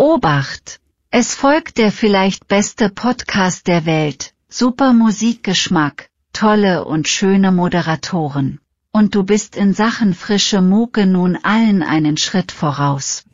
Obacht! 0.00 0.80
Es 1.10 1.34
folgt 1.34 1.76
der 1.76 1.92
vielleicht 1.92 2.48
beste 2.48 2.88
Podcast 2.88 3.66
der 3.66 3.84
Welt, 3.84 4.32
super 4.48 4.94
Musikgeschmack, 4.94 6.08
tolle 6.32 6.86
und 6.86 7.06
schöne 7.06 7.52
Moderatoren. 7.52 8.60
Und 8.92 9.14
du 9.14 9.24
bist 9.24 9.56
in 9.56 9.74
Sachen 9.74 10.14
frische 10.14 10.62
Mucke 10.62 11.04
nun 11.04 11.36
allen 11.42 11.82
einen 11.82 12.16
Schritt 12.16 12.50
voraus. 12.50 13.24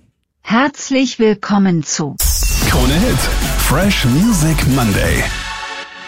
Herzlich 0.42 1.20
willkommen 1.20 1.84
zu 1.84 2.16
Krone 2.68 2.94
Hit. 2.94 3.20
Fresh 3.68 4.04
Music 4.06 4.66
Monday. 4.74 5.22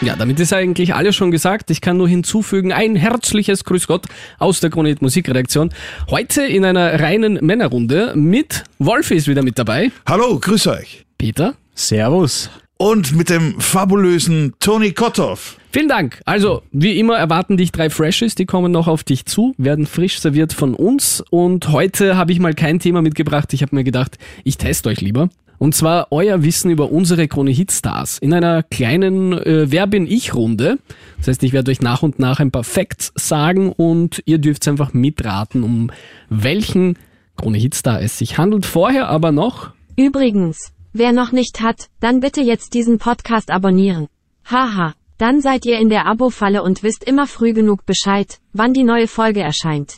Ja, 0.01 0.15
damit 0.15 0.39
ist 0.39 0.53
eigentlich 0.53 0.95
alles 0.95 1.13
schon 1.17 1.29
gesagt. 1.29 1.69
Ich 1.71 1.81
kann 1.81 1.97
nur 1.97 2.07
hinzufügen, 2.07 2.71
ein 2.71 2.95
herzliches 2.95 3.65
Grüß 3.65 3.85
Gott 3.85 4.05
aus 4.37 4.61
der 4.61 4.69
Krone 4.69 4.87
Hit 4.87 5.01
Musikredaktion. 5.01 5.71
Heute 6.09 6.43
in 6.43 6.63
einer 6.63 7.01
reinen 7.01 7.33
Männerrunde 7.45 8.13
mit 8.15 8.63
Wolfi 8.77 9.15
ist 9.15 9.27
wieder 9.27 9.43
mit 9.43 9.59
dabei. 9.59 9.91
Hallo, 10.07 10.39
grüß 10.39 10.67
euch. 10.67 11.05
Peter. 11.17 11.55
Servus. 11.75 12.49
Und 12.77 13.13
mit 13.13 13.29
dem 13.29 13.59
fabulösen 13.59 14.53
Toni 14.61 14.93
Kotthoff. 14.93 15.57
Vielen 15.73 15.89
Dank. 15.89 16.21
Also, 16.23 16.63
wie 16.71 16.97
immer 16.97 17.17
erwarten 17.17 17.57
dich 17.57 17.73
drei 17.73 17.89
Freshes, 17.89 18.35
die 18.35 18.45
kommen 18.45 18.71
noch 18.71 18.87
auf 18.87 19.03
dich 19.03 19.25
zu, 19.25 19.53
werden 19.57 19.85
frisch 19.85 20.21
serviert 20.21 20.53
von 20.53 20.75
uns. 20.75 21.21
Und 21.29 21.67
heute 21.73 22.15
habe 22.15 22.31
ich 22.31 22.39
mal 22.39 22.53
kein 22.53 22.79
Thema 22.79 23.01
mitgebracht. 23.01 23.51
Ich 23.51 23.63
habe 23.63 23.75
mir 23.75 23.83
gedacht, 23.83 24.17
ich 24.45 24.57
teste 24.57 24.87
euch 24.87 25.01
lieber. 25.01 25.29
Und 25.59 25.75
zwar 25.75 26.07
euer 26.11 26.41
Wissen 26.41 26.71
über 26.71 26.91
unsere 26.91 27.27
Krone 27.27 27.51
Hitstars 27.51 28.17
in 28.17 28.33
einer 28.33 28.63
kleinen 28.63 29.33
äh, 29.33 29.69
Wer 29.69 29.85
bin 29.87 30.07
ich 30.07 30.33
Runde. 30.33 30.79
Das 31.17 31.27
heißt, 31.27 31.43
ich 31.43 31.53
werde 31.53 31.69
euch 31.69 31.81
nach 31.81 32.01
und 32.01 32.17
nach 32.17 32.39
ein 32.39 32.49
paar 32.49 32.63
Facts 32.63 33.11
sagen 33.15 33.71
und 33.71 34.23
ihr 34.25 34.39
dürft 34.39 34.67
einfach 34.67 34.93
mitraten, 34.93 35.63
um 35.63 35.91
welchen 36.29 36.97
Krone 37.35 37.57
Hitstar 37.57 38.01
es 38.01 38.17
sich 38.17 38.37
handelt. 38.37 38.65
Vorher 38.65 39.09
aber 39.09 39.31
noch 39.31 39.71
Übrigens, 39.97 40.71
wer 40.93 41.11
noch 41.11 41.33
nicht 41.33 41.59
hat, 41.59 41.89
dann 41.99 42.21
bitte 42.21 42.39
jetzt 42.39 42.73
diesen 42.73 42.97
Podcast 42.97 43.51
abonnieren. 43.51 44.07
Haha, 44.45 44.93
dann 45.17 45.41
seid 45.41 45.65
ihr 45.65 45.77
in 45.77 45.89
der 45.89 46.05
Abo-Falle 46.05 46.63
und 46.63 46.83
wisst 46.83 47.03
immer 47.03 47.27
früh 47.27 47.51
genug 47.51 47.85
Bescheid, 47.85 48.39
wann 48.53 48.73
die 48.73 48.85
neue 48.85 49.09
Folge 49.09 49.41
erscheint. 49.41 49.97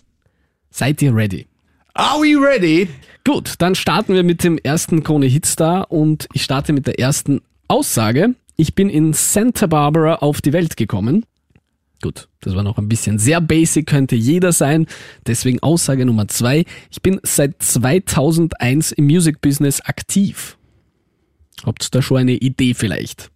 seid 0.71 1.03
ihr 1.03 1.15
ready? 1.15 1.50
Are 1.93 2.21
we 2.21 2.35
ready? 2.39 2.87
Gut, 3.25 3.55
dann 3.59 3.75
starten 3.75 4.13
wir 4.13 4.23
mit 4.23 4.43
dem 4.43 4.57
ersten 4.57 5.03
Krone 5.03 5.25
Hitstar 5.25 5.91
und 5.91 6.27
ich 6.33 6.43
starte 6.43 6.73
mit 6.73 6.87
der 6.87 6.99
ersten 6.99 7.41
Aussage. 7.67 8.35
Ich 8.55 8.75
bin 8.75 8.89
in 8.89 9.13
Santa 9.13 9.67
Barbara 9.67 10.15
auf 10.15 10.41
die 10.41 10.53
Welt 10.53 10.77
gekommen. 10.77 11.25
Gut, 12.01 12.29
das 12.39 12.55
war 12.55 12.63
noch 12.63 12.77
ein 12.77 12.89
bisschen 12.89 13.19
sehr 13.19 13.41
basic, 13.41 13.87
könnte 13.87 14.15
jeder 14.15 14.53
sein. 14.53 14.87
Deswegen 15.27 15.61
Aussage 15.61 16.05
Nummer 16.05 16.27
zwei. 16.27 16.65
Ich 16.89 17.01
bin 17.01 17.19
seit 17.23 17.61
2001 17.61 18.93
im 18.93 19.05
Music 19.05 19.41
Business 19.41 19.81
aktiv. 19.81 20.57
Habt 21.63 21.83
ihr 21.83 21.89
da 21.91 22.01
schon 22.01 22.17
eine 22.17 22.33
Idee 22.33 22.73
vielleicht? 22.73 23.31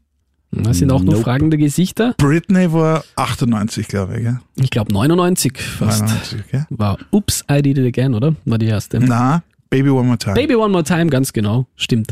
Das 0.64 0.78
sind 0.80 0.92
auch 0.92 1.02
nur 1.02 1.14
Nope. 1.16 1.24
fragende 1.26 1.58
Gesichter. 1.58 2.14
Britney 2.18 2.72
war 2.72 3.04
98, 3.16 3.88
glaube 3.88 4.18
ich, 4.18 4.24
gell? 4.24 4.40
Ich 4.56 4.70
glaube 4.70 4.92
99 4.94 5.58
fast. 5.60 6.02
99, 6.04 6.40
gell? 6.52 6.66
War 6.70 6.98
Oops, 7.12 7.44
I 7.52 7.62
Did 7.62 7.78
It 7.78 7.86
Again, 7.88 8.14
oder? 8.14 8.36
War 8.46 8.58
die 8.58 8.68
erste. 8.68 9.00
Na, 9.00 9.44
Baby 9.70 9.90
One 9.90 10.04
More 10.08 10.18
Time. 10.18 10.36
Baby 10.36 10.56
One 10.56 10.70
More 10.72 10.84
Time, 10.84 11.08
ganz 11.08 11.34
genau, 11.34 11.68
stimmt. 11.76 12.12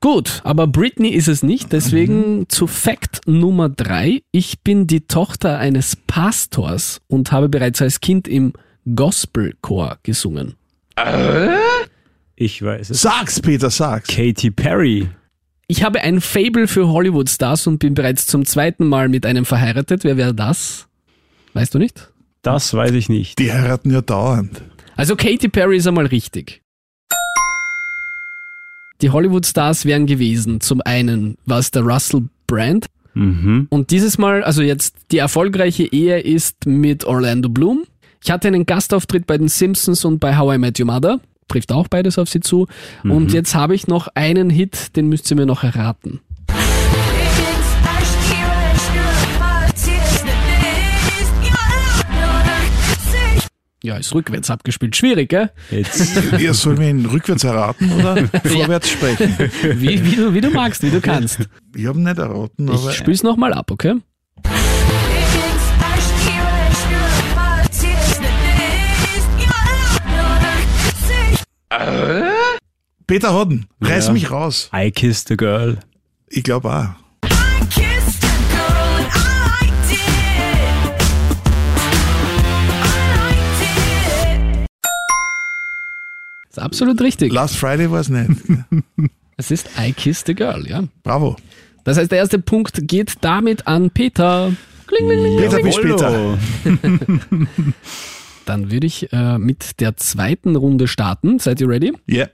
Gut, 0.00 0.42
aber 0.44 0.68
Britney 0.68 1.08
ist 1.08 1.26
es 1.26 1.42
nicht, 1.42 1.72
deswegen 1.72 2.46
zu 2.48 2.68
Fact 2.68 3.22
Nummer 3.26 3.68
drei. 3.68 4.22
Ich 4.30 4.60
bin 4.60 4.86
die 4.86 5.00
Tochter 5.00 5.58
eines 5.58 5.96
Pastors 5.96 7.00
und 7.08 7.32
habe 7.32 7.48
bereits 7.48 7.82
als 7.82 8.00
Kind 8.00 8.28
im 8.28 8.52
Gospelchor 8.94 9.98
gesungen. 10.04 10.54
Ich 12.36 12.62
weiß 12.62 12.90
es. 12.90 13.02
Sag's, 13.02 13.40
Peter, 13.40 13.70
sag's. 13.70 14.08
Katy 14.08 14.50
Perry. 14.52 15.08
Ich 15.70 15.82
habe 15.82 16.00
ein 16.00 16.22
Fable 16.22 16.66
für 16.66 16.88
Hollywood-Stars 16.88 17.66
und 17.66 17.78
bin 17.78 17.92
bereits 17.92 18.26
zum 18.26 18.46
zweiten 18.46 18.86
Mal 18.86 19.10
mit 19.10 19.26
einem 19.26 19.44
verheiratet. 19.44 20.02
Wer 20.02 20.16
wäre 20.16 20.34
das? 20.34 20.88
Weißt 21.52 21.74
du 21.74 21.78
nicht? 21.78 22.10
Das 22.40 22.72
weiß 22.72 22.92
ich 22.92 23.10
nicht. 23.10 23.38
Die 23.38 23.52
heiraten 23.52 23.90
ja 23.90 24.00
dauernd. 24.00 24.62
Also 24.96 25.14
Katy 25.14 25.48
Perry 25.50 25.76
ist 25.76 25.86
einmal 25.86 26.06
richtig. 26.06 26.62
Die 29.02 29.10
Hollywood-Stars 29.10 29.84
wären 29.84 30.06
gewesen. 30.06 30.62
Zum 30.62 30.80
einen 30.80 31.36
war 31.44 31.58
es 31.58 31.70
der 31.70 31.82
Russell 31.82 32.28
Brand, 32.46 32.86
Mhm. 33.14 33.66
Und 33.70 33.90
dieses 33.90 34.16
Mal, 34.16 34.44
also 34.44 34.62
jetzt 34.62 34.94
die 35.10 35.18
erfolgreiche 35.18 35.82
Ehe 35.82 36.20
ist 36.20 36.66
mit 36.66 37.04
Orlando 37.04 37.48
Bloom. 37.48 37.82
Ich 38.22 38.30
hatte 38.30 38.46
einen 38.46 38.64
Gastauftritt 38.64 39.26
bei 39.26 39.36
den 39.36 39.48
Simpsons 39.48 40.04
und 40.04 40.20
bei 40.20 40.36
How 40.36 40.54
I 40.54 40.58
Met 40.58 40.78
Your 40.78 40.86
Mother. 40.86 41.20
Trifft 41.48 41.72
auch 41.72 41.88
beides 41.88 42.18
auf 42.18 42.28
sie 42.28 42.40
zu. 42.40 42.66
Und 43.02 43.32
jetzt 43.32 43.54
habe 43.54 43.74
ich 43.74 43.88
noch 43.88 44.08
einen 44.14 44.50
Hit, 44.50 44.96
den 44.96 45.08
müsst 45.08 45.30
ihr 45.30 45.36
mir 45.36 45.46
noch 45.46 45.64
erraten. 45.64 46.20
Ja, 53.82 53.96
ist 53.96 54.12
rückwärts 54.12 54.50
abgespielt. 54.50 54.96
Schwierig, 54.96 55.28
gell? 55.28 55.50
Jetzt. 55.70 56.20
Ihr 56.38 56.52
sollen 56.52 56.78
wir 56.80 56.90
ihn 56.90 57.06
rückwärts 57.06 57.44
erraten 57.44 57.92
oder 57.92 58.16
vorwärts 58.44 58.90
sprechen? 58.90 59.36
Wie, 59.62 60.04
wie, 60.04 60.16
du, 60.16 60.34
wie 60.34 60.40
du 60.40 60.50
magst, 60.50 60.82
wie 60.82 60.90
du 60.90 61.00
kannst. 61.00 61.48
Ich 61.76 61.86
habe 61.86 62.00
nicht 62.00 62.18
erraten, 62.18 62.68
aber 62.68 62.90
Ich 62.90 62.96
spiel's 62.96 63.22
nochmal 63.22 63.52
ab, 63.52 63.70
okay? 63.70 63.94
Peter 73.06 73.32
Hodden, 73.34 73.66
reiß 73.80 74.06
Ja. 74.06 74.12
mich 74.12 74.30
raus. 74.30 74.70
I 74.74 74.90
kissed 74.90 75.30
a 75.30 75.34
girl. 75.36 75.78
Ich 76.28 76.42
glaube 76.42 76.70
auch. 76.70 76.88
Ist 86.48 86.58
absolut 86.58 87.00
richtig. 87.00 87.32
Last 87.32 87.56
Friday 87.56 87.90
war 87.90 88.00
es 88.00 88.08
nicht. 88.08 88.30
Es 89.40 89.52
ist 89.52 89.68
I 89.78 89.92
Kissed 89.92 90.28
a 90.30 90.32
Girl, 90.32 90.66
ja. 90.68 90.82
Bravo. 91.04 91.36
Das 91.84 91.96
heißt, 91.96 92.10
der 92.10 92.18
erste 92.18 92.40
Punkt 92.40 92.88
geht 92.88 93.14
damit 93.20 93.68
an 93.68 93.88
Peter. 93.90 94.52
Kling, 94.88 95.06
kling, 95.08 95.20
kling. 95.20 95.36
Peter, 95.38 95.62
bis 95.62 95.76
Jawollo. 95.76 96.36
Dann 98.48 98.70
würde 98.70 98.86
ich 98.86 99.12
äh, 99.12 99.36
mit 99.36 99.78
der 99.80 99.98
zweiten 99.98 100.56
Runde 100.56 100.88
starten. 100.88 101.38
Seid 101.38 101.60
ihr 101.60 101.68
ready? 101.68 101.92
Ja. 102.06 102.28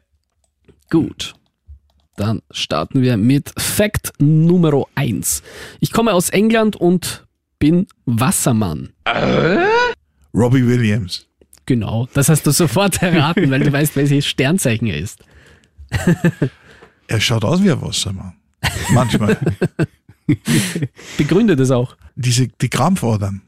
Gut. 0.88 1.34
Dann 2.14 2.40
starten 2.52 3.02
wir 3.02 3.16
mit 3.16 3.52
Fact 3.58 4.12
Nummer 4.20 4.84
1. 4.94 5.42
Ich 5.80 5.90
komme 5.90 6.12
aus 6.12 6.30
England 6.30 6.76
und 6.76 7.26
bin 7.58 7.88
Wassermann. 8.06 8.90
Robbie 10.32 10.64
Williams. 10.64 11.26
Genau, 11.66 12.08
das 12.14 12.28
hast 12.28 12.46
du 12.46 12.52
sofort 12.52 13.02
erraten, 13.02 13.50
weil 13.50 13.64
du 13.64 13.72
weißt, 13.72 13.96
welches 13.96 14.24
Sternzeichen 14.26 14.86
er 14.86 14.98
ist. 14.98 15.24
Er 17.06 17.20
schaut 17.20 17.44
aus 17.44 17.62
wie 17.62 17.70
ein 17.70 17.82
Wassermann. 17.82 18.32
Manchmal. 18.94 19.36
Begründet 21.18 21.60
es 21.60 21.70
auch. 21.70 21.98
Diese, 22.16 22.48
die 22.48 22.70
Krampfadern. 22.70 23.42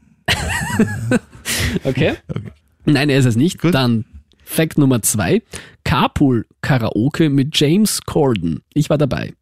Okay? 1.84 2.14
Okay. 2.28 2.50
Nein, 2.88 3.10
er 3.10 3.18
ist 3.18 3.24
es 3.24 3.34
nicht. 3.34 3.60
Gut. 3.60 3.74
Dann 3.74 4.04
Fact 4.44 4.78
Nummer 4.78 5.02
2. 5.02 5.42
Carpool 5.82 6.46
Karaoke 6.62 7.28
mit 7.30 7.58
James 7.58 8.00
Corden. 8.02 8.60
Ich 8.74 8.88
war 8.90 8.96
dabei. 8.96 9.34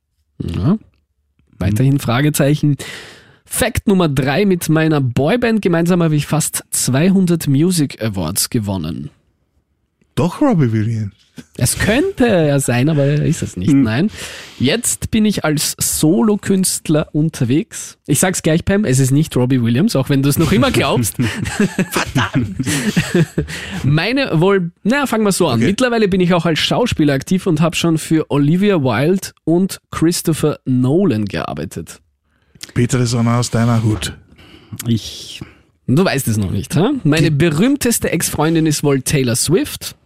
Ja. 0.43 0.79
Weiterhin 1.59 1.99
Fragezeichen. 1.99 2.77
Fact 3.45 3.87
Nummer 3.87 4.09
3. 4.09 4.47
Mit 4.47 4.69
meiner 4.71 5.03
Boyband 5.03 5.61
gemeinsam 5.61 6.03
habe 6.03 6.17
ich 6.17 6.27
fast 6.27 6.65
200 6.71 7.47
Music 7.47 8.03
Awards 8.03 8.49
gewonnen. 8.49 9.11
Doch 10.15 10.41
Robbie 10.41 10.73
Williams. 10.73 11.13
Es 11.57 11.79
könnte 11.79 12.27
er 12.27 12.61
sein, 12.61 12.89
aber 12.89 13.05
er 13.05 13.25
ist 13.25 13.43
es 13.43 13.57
nicht. 13.57 13.73
Nein. 13.73 14.11
Jetzt 14.59 15.11
bin 15.11 15.25
ich 15.25 15.45
als 15.45 15.75
Solokünstler 15.79 17.09
unterwegs. 17.13 17.99
Ich 18.07 18.21
sag's 18.21 18.43
gleich, 18.43 18.65
Pam, 18.65 18.85
es 18.85 19.01
ist 19.01 19.11
nicht 19.11 19.37
Robbie 19.37 19.63
Williams, 19.63 19.97
auch 19.97 20.09
wenn 20.09 20.23
du 20.23 20.29
es 20.29 20.39
noch 20.39 20.53
immer 20.53 20.71
glaubst. 20.71 21.17
Verdammt! 21.91 22.57
Meine 23.85 24.41
wohl, 24.41 24.71
na, 24.85 25.07
fangen 25.07 25.25
wir 25.25 25.33
so 25.33 25.49
an. 25.49 25.59
Okay. 25.59 25.67
Mittlerweile 25.67 26.07
bin 26.09 26.21
ich 26.21 26.35
auch 26.35 26.47
als 26.47 26.61
Schauspieler 26.61 27.15
aktiv 27.15 27.47
und 27.47 27.61
habe 27.61 27.75
schon 27.75 27.99
für 27.99 28.31
Olivia 28.31 28.83
Wilde 28.83 29.31
und 29.45 29.81
Christopher 29.91 30.61
Nolan 30.65 31.25
gearbeitet. 31.25 32.01
Peter 32.75 33.01
ist 33.01 33.15
einer 33.15 33.39
aus 33.39 33.51
deiner 33.51 33.83
Hut. 33.83 34.17
Ich. 34.87 35.41
Du 35.87 36.05
weißt 36.05 36.29
es 36.29 36.37
noch 36.37 36.51
nicht, 36.51 36.75
ha? 36.77 36.93
Meine 37.03 37.31
berühmteste 37.31 38.11
Ex-Freundin 38.11 38.67
ist 38.67 38.83
wohl 38.83 39.03
Taylor 39.03 39.37
Swift. 39.37 39.97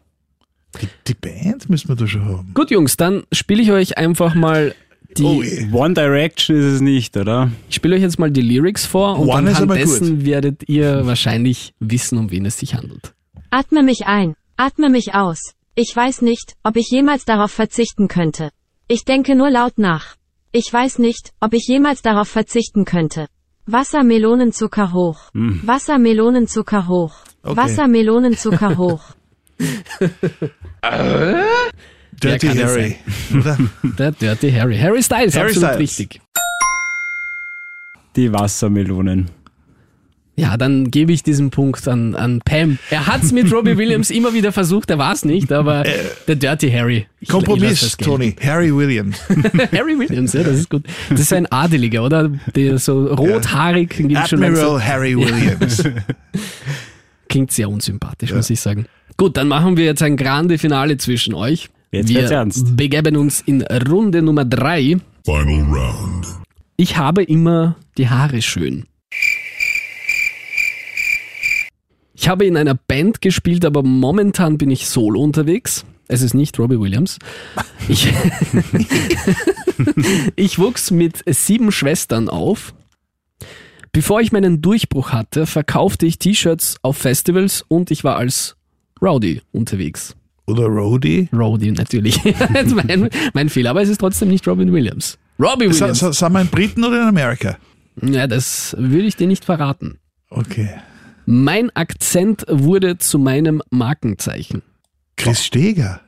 Die, 0.81 0.89
die 1.07 1.15
Band 1.15 1.69
müssen 1.71 1.89
wir 1.89 1.97
da 1.97 2.07
schon 2.07 2.25
haben. 2.25 2.51
Gut, 2.55 2.71
Jungs, 2.71 2.97
dann 2.97 3.25
spiele 3.33 3.63
ich 3.63 3.73
euch 3.73 3.99
einfach 3.99 4.35
mal 4.35 4.75
die 5.17 5.23
Oh 5.25 5.43
je. 5.43 5.73
One 5.73 5.95
Direction 5.95 6.57
ist 6.57 6.65
es 6.65 6.81
nicht, 6.81 7.17
oder? 7.17 7.51
Ich 7.69 7.77
spiele 7.77 7.97
euch 7.97 8.03
jetzt 8.03 8.19
mal 8.19 8.31
die 8.31 8.43
Lyrics 8.43 8.85
vor 8.87 9.19
und 9.19 9.29
One 9.29 9.51
anhand 9.51 9.75
dessen 9.75 10.25
werdet 10.27 10.69
ihr 10.69 11.07
wahrscheinlich 11.07 11.73
wissen, 11.81 12.19
um 12.19 12.31
wen 12.31 12.45
es 12.45 12.59
sich 12.59 12.75
handelt. 12.75 13.15
Atme 13.51 13.83
mich 13.83 14.07
ein, 14.07 14.35
atme 14.57 14.91
mich 14.91 15.15
aus. 15.15 15.55
Ich 15.75 15.95
weiß 15.95 16.23
nicht, 16.23 16.55
ob 16.63 16.77
ich 16.77 16.91
jemals 16.91 17.25
darauf 17.25 17.51
verzichten 17.51 18.09
könnte. 18.09 18.51
Ich 18.89 19.05
denke 19.05 19.35
nur 19.35 19.51
laut 19.51 19.79
nach. 19.79 20.17
Ich 20.53 20.73
weiß 20.73 20.99
nicht, 20.99 21.33
ob 21.41 21.55
ich 21.55 21.67
jemals 21.67 22.03
darauf 22.03 22.29
verzichten 22.29 22.85
könnte. 22.85 23.27
Wassermelonenzucker 23.67 24.93
hoch. 24.93 25.31
Wassermelonenzucker 25.35 26.89
hoch. 26.89 27.15
Okay. 27.43 27.57
Wassermelonenzucker 27.57 28.77
hoch. 28.77 29.03
Dirty 32.23 32.47
kann 32.49 32.59
es 32.59 32.65
Harry. 32.65 32.97
Oder? 33.35 33.59
Der 33.99 34.13
Dirty 34.13 34.51
Harry. 34.53 34.77
Harry 34.79 35.03
Styles, 35.03 35.37
Harry 35.37 35.49
absolut 35.49 35.69
Styles. 35.75 35.81
richtig. 35.99 36.21
Die 38.17 38.33
Wassermelonen. 38.33 39.31
Ja, 40.35 40.57
dann 40.57 40.93
gebe 40.93 41.13
ich 41.13 41.25
diesen 41.25 41.51
Punkt 41.51 41.89
an, 41.89 42.15
an 42.15 42.41
Pam. 42.45 42.79
Er 42.91 43.09
hat's 43.09 43.33
mit 43.33 43.53
Robbie 43.53 43.77
Williams 43.77 44.11
immer 44.11 44.33
wieder 44.35 44.53
versucht, 44.53 44.89
er 44.89 44.97
war's 44.99 45.25
nicht, 45.25 45.51
aber 45.51 45.85
der 46.29 46.37
Dirty 46.37 46.71
Harry. 46.71 47.07
Ich- 47.19 47.29
Kompromiss. 47.29 47.97
Tony. 47.97 48.37
Harry 48.41 48.73
Williams. 48.75 49.19
Harry 49.73 49.99
Williams, 49.99 50.33
ja, 50.35 50.45
das 50.45 50.59
ist 50.59 50.71
gut. 50.71 50.85
Das 51.11 51.19
ist 51.21 51.33
ein 51.33 51.47
Adeliger, 51.51 52.05
oder? 52.05 52.31
Der 52.55 52.79
so 52.79 53.07
rothaarig 53.07 53.99
langsam- 53.99 54.43
Admiral 54.45 54.85
Harry 54.85 55.17
Williams. 55.17 55.83
Klingt 57.29 57.53
sehr 57.53 57.69
unsympathisch, 57.69 58.33
muss 58.33 58.51
ich 58.51 58.61
sagen. 58.61 58.87
Gut, 59.17 59.37
dann 59.37 59.49
machen 59.49 59.77
wir 59.77 59.85
jetzt 59.85 60.03
ein 60.03 60.17
grande 60.17 60.59
Finale 60.59 60.97
zwischen 60.97 61.35
euch. 61.35 61.69
Jetzt 61.91 62.09
wir 62.09 62.21
wird's 62.21 62.31
ernst. 62.31 62.77
begeben 62.77 63.17
uns 63.17 63.41
in 63.41 63.63
Runde 63.63 64.23
Nummer 64.23 64.45
drei. 64.45 64.97
Final 65.25 65.63
round. 65.65 66.27
Ich 66.77 66.97
habe 66.97 67.23
immer 67.23 67.77
die 67.97 68.09
Haare 68.09 68.43
schön. 68.43 68.85
Ich 72.15 72.29
habe 72.29 72.47
in 72.47 72.57
einer 72.57 72.75
Band 72.75 73.21
gespielt, 73.21 73.65
aber 73.65 73.83
momentan 73.83 74.59
bin 74.59 74.71
ich 74.71 74.89
solo 74.89 75.21
unterwegs. 75.21 75.85
Es 76.09 76.23
ist 76.23 76.35
nicht 76.35 76.59
Robbie 76.59 76.81
Williams. 76.81 77.19
Ich, 77.89 78.09
ich 80.37 80.59
wuchs 80.59 80.91
mit 80.91 81.23
sieben 81.27 81.71
Schwestern 81.71 82.29
auf. 82.29 82.75
Bevor 83.99 84.21
ich 84.21 84.31
meinen 84.31 84.63
Durchbruch 84.63 85.11
hatte, 85.11 85.45
verkaufte 85.45 86.07
ich 86.07 86.21
T-Shirts 86.21 86.77
auf 86.83 86.99
Festivals 86.99 87.65
und 87.67 87.91
ich 87.91 88.05
war 88.05 88.15
als 88.15 88.55
Rowdy 89.03 89.43
unterwegs. 89.51 90.15
Oder 90.47 90.67
Rhodey. 90.67 91.29
Rowdy 91.33 91.73
natürlich. 91.73 92.17
mein, 92.77 93.11
mein 93.35 93.49
Fehler, 93.49 93.71
aber 93.71 93.83
es 93.83 93.89
ist 93.89 93.99
trotzdem 93.99 94.29
nicht 94.29 94.47
Robin 94.47 94.73
Williams. 94.73 95.19
Robbie 95.41 95.69
Williams. 95.69 95.99
sa- 95.99 96.13
Sind 96.13 96.33
wir 96.33 96.41
in 96.43 96.47
Briten 96.47 96.85
oder 96.85 97.03
in 97.03 97.09
Amerika? 97.09 97.59
Ja, 98.01 98.29
das 98.29 98.77
würde 98.79 99.09
ich 99.09 99.17
dir 99.17 99.27
nicht 99.27 99.45
verraten. 99.45 99.99
Okay. 100.31 100.71
Mein 101.27 101.75
Akzent 101.75 102.45
wurde 102.49 102.99
zu 102.99 103.19
meinem 103.19 103.63
Markenzeichen. 103.71 104.63
Chris 105.17 105.45
Steger. 105.45 106.03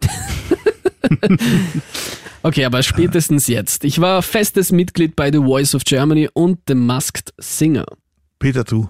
Okay, 2.43 2.65
aber 2.65 2.83
spätestens 2.83 3.47
jetzt. 3.49 3.85
Ich 3.85 4.01
war 4.01 4.23
festes 4.23 4.73
Mitglied 4.73 5.15
bei 5.17 5.31
The 5.31 5.39
Voice 5.39 5.75
of 5.75 5.85
Germany 5.85 6.29
und 6.33 6.59
The 6.69 6.75
Masked 6.75 7.35
Singer. 7.39 7.85
Peter, 8.39 8.65
du. 8.65 8.89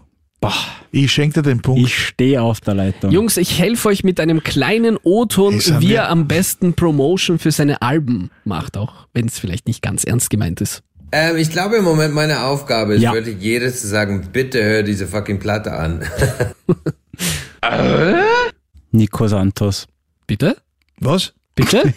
Ich 0.91 1.12
schenke 1.12 1.43
dir 1.43 1.50
den 1.50 1.61
Punkt. 1.61 1.82
Ich 1.87 1.99
stehe 2.06 2.41
auf 2.41 2.61
der 2.62 2.75
Leitung. 2.75 3.11
Jungs, 3.11 3.37
ich 3.37 3.58
helfe 3.58 3.88
euch 3.88 4.05
mit 4.05 4.19
einem 4.20 4.43
kleinen 4.43 4.97
O-Ton, 5.02 5.61
wie 5.61 5.88
wir- 5.88 5.97
er 5.99 6.08
am 6.08 6.29
besten 6.29 6.73
Promotion 6.75 7.38
für 7.38 7.50
seine 7.52 7.82
Alben 7.82 8.31
macht, 8.44 8.76
auch 8.79 9.06
wenn 9.12 9.26
es 9.26 9.38
vielleicht 9.38 9.67
nicht 9.67 9.82
ganz 9.82 10.05
ernst 10.05 10.31
gemeint 10.31 10.61
ist. 10.62 10.82
Ähm, 11.12 11.37
ich 11.37 11.50
glaube 11.50 11.76
im 11.76 11.85
Moment 11.85 12.14
meine 12.14 12.44
Aufgabe 12.44 12.94
ist 12.94 13.02
Ja. 13.02 13.12
wirklich 13.12 13.37
jedes 13.41 13.82
zu 13.82 13.88
sagen, 13.88 14.29
bitte 14.32 14.62
hör 14.62 14.82
diese 14.82 15.06
fucking 15.08 15.41
Platte 15.41 15.73
an. 15.73 16.05
Nico 18.93 19.29
Santos. 19.29 19.87
Bitte? 20.26 20.56
Was? 21.00 21.35
Bitte? 21.55 21.93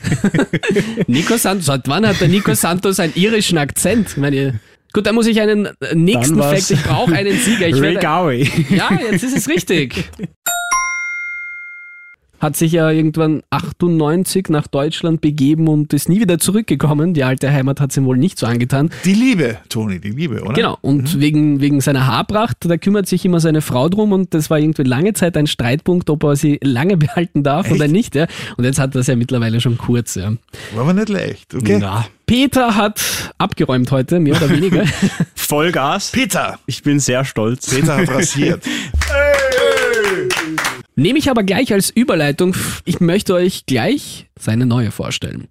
Nico 1.08 1.38
Santos, 1.38 1.68
seit 1.68 1.88
wann 1.88 2.06
hat 2.06 2.20
der 2.20 2.28
Nico 2.28 2.54
Santos 2.54 3.00
einen 3.00 3.14
irischen 3.16 3.58
Akzent? 3.58 4.18
Meine, 4.18 4.60
gut, 4.94 5.06
da 5.06 5.14
muss 5.14 5.28
ich 5.28 5.40
einen 5.40 5.66
äh, 5.66 5.96
nächsten 5.96 6.38
Dann 6.38 6.56
Fact, 6.56 6.72
ich 6.72 6.84
brauche 6.84 7.14
einen 7.14 7.38
Sieger. 7.38 7.68
Ich 7.68 7.76
Ray 7.76 7.96
werde, 7.96 8.00
Gowie. 8.00 8.66
Ja, 8.70 8.90
jetzt 9.12 9.24
ist 9.24 9.38
es 9.38 9.48
richtig. 9.48 10.10
Hat 12.44 12.58
sich 12.58 12.74
ja 12.74 12.92
irgendwann 12.92 13.42
98 13.52 14.50
nach 14.50 14.68
Deutschland 14.68 15.22
begeben 15.22 15.70
und 15.70 15.94
ist 15.94 16.10
nie 16.10 16.20
wieder 16.20 16.40
zurückgekommen. 16.40 17.14
Die 17.14 17.24
alte 17.24 17.50
Heimat 17.50 17.80
hat 17.80 17.92
es 17.92 17.96
ihm 17.96 18.04
wohl 18.04 18.18
nicht 18.18 18.38
so 18.38 18.46
angetan. 18.46 18.90
Die 19.06 19.14
Liebe, 19.14 19.60
Toni, 19.70 20.02
die 20.02 20.10
Liebe, 20.10 20.44
oder? 20.44 20.52
Genau, 20.52 20.78
und 20.82 21.22
wegen, 21.22 21.62
wegen 21.62 21.80
seiner 21.80 22.06
Haarpracht, 22.06 22.58
da 22.70 22.76
kümmert 22.76 23.08
sich 23.08 23.24
immer 23.24 23.40
seine 23.40 23.62
Frau 23.62 23.88
drum 23.88 24.12
und 24.12 24.34
das 24.34 24.50
war 24.50 24.60
irgendwie 24.60 24.84
lange 24.84 25.14
Zeit 25.14 25.38
ein 25.38 25.48
Streitpunkt, 25.48 26.10
ob 26.10 26.22
er 26.26 26.36
sie 26.36 26.60
lange 26.62 26.98
behalten 27.04 27.44
darf 27.44 27.72
oder 27.72 27.86
Echt? 27.86 27.94
nicht. 27.94 28.16
Ja. 28.16 28.28
Und 28.58 28.66
jetzt 28.66 28.78
hat 28.78 28.94
er 28.94 29.00
es 29.00 29.08
ja 29.08 29.16
mittlerweile 29.16 29.62
schon 29.62 29.78
kurz. 29.78 30.16
Ja. 30.16 30.34
War 30.74 30.82
aber 30.82 30.92
nicht 30.92 31.08
leicht, 31.08 31.56
okay? 31.56 31.78
Na, 31.80 32.08
Peter 32.26 32.76
hat 32.76 33.00
abgeräumt 33.38 33.90
heute, 33.92 34.20
mehr 34.20 34.36
oder 34.36 34.50
weniger. 34.50 34.84
Vollgas. 35.36 36.12
Peter. 36.12 36.60
Ich 36.66 36.82
bin 36.84 37.00
sehr 37.00 37.24
stolz. 37.26 37.70
Peter 37.70 37.96
hat 37.96 38.10
rasiert. 38.14 38.64
Nehme 40.96 41.18
ich 41.18 41.30
aber 41.30 41.44
gleich 41.44 41.74
als 41.74 41.90
Überleitung, 41.90 42.56
ich 42.86 43.00
möchte 43.00 43.34
euch 43.34 43.66
gleich 43.66 44.28
seine 44.38 44.66
neue 44.66 44.92
vorstellen. 44.92 45.48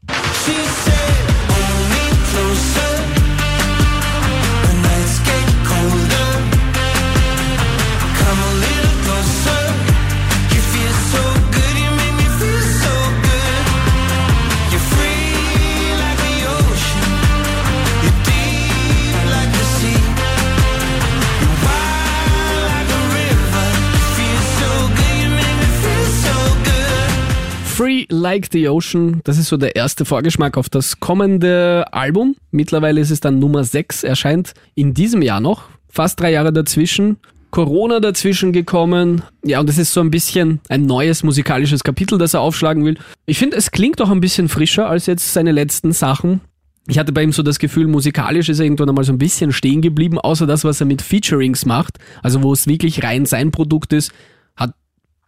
Free 27.83 28.07
Like 28.11 28.47
the 28.53 28.69
Ocean, 28.69 29.23
das 29.25 29.39
ist 29.39 29.49
so 29.49 29.57
der 29.57 29.75
erste 29.75 30.05
Vorgeschmack 30.05 30.57
auf 30.57 30.69
das 30.69 31.01
kommende 31.01 31.85
Album. 31.91 32.37
Mittlerweile 32.53 33.01
ist 33.01 33.11
es 33.11 33.19
dann 33.19 33.41
Nummer 33.41 33.65
6, 33.65 34.05
erscheint 34.05 34.55
in 34.77 34.95
diesem 34.95 35.21
Jahr 35.21 35.41
noch. 35.41 35.65
Fast 35.89 36.21
drei 36.21 36.31
Jahre 36.31 36.53
dazwischen. 36.53 37.17
Corona 37.51 37.99
dazwischen 37.99 38.53
gekommen. 38.53 39.23
Ja, 39.45 39.59
und 39.59 39.69
es 39.69 39.79
ist 39.79 39.93
so 39.93 40.01
ein 40.01 40.13
bisschen 40.13 40.61
ein 40.69 40.87
neues 40.87 41.25
musikalisches 41.25 41.83
Kapitel, 41.83 42.19
das 42.19 42.35
er 42.35 42.41
aufschlagen 42.43 42.85
will. 42.85 42.99
Ich 43.27 43.41
finde, 43.41 43.57
es 43.57 43.73
klingt 43.73 44.01
auch 44.01 44.11
ein 44.11 44.21
bisschen 44.21 44.49
frischer 44.49 44.89
als 44.89 45.07
jetzt 45.07 45.33
seine 45.33 45.51
letzten 45.51 45.91
Sachen. 45.91 46.41
Ich 46.87 47.01
hatte 47.01 47.11
bei 47.11 47.25
ihm 47.25 47.33
so 47.33 47.43
das 47.43 47.59
Gefühl, 47.59 47.89
musikalisch 47.89 48.49
ist 48.49 48.61
er 48.61 48.65
irgendwann 48.65 48.91
einmal 48.91 49.03
so 49.03 49.13
ein 49.13 49.19
bisschen 49.19 49.51
stehen 49.51 49.83
geblieben, 49.83 50.21
außer 50.21 50.47
das, 50.47 50.63
was 50.63 50.81
er 50.81 50.87
mit 50.87 51.03
Featurings 51.03 51.67
macht, 51.67 51.99
also 52.23 52.45
wo 52.45 52.53
es 52.53 52.69
wirklich 52.69 53.03
rein 53.03 53.27
sein 53.27 53.51
Produkt 53.51 53.93
ist, 53.93 54.13
hat 54.55 54.73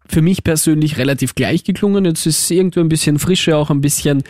für 0.08 0.22
mich 0.22 0.44
persönlich 0.44 0.98
relativ 0.98 1.34
gleich 1.34 1.64
geklungen. 1.64 2.04
Jetzt 2.04 2.26
ist 2.26 2.42
es 2.42 2.50
irgendwie 2.50 2.80
ein 2.80 2.88
bisschen 2.88 3.18
frischer, 3.18 3.56
auch 3.58 3.70
ein 3.70 3.80
bisschen 3.80 4.22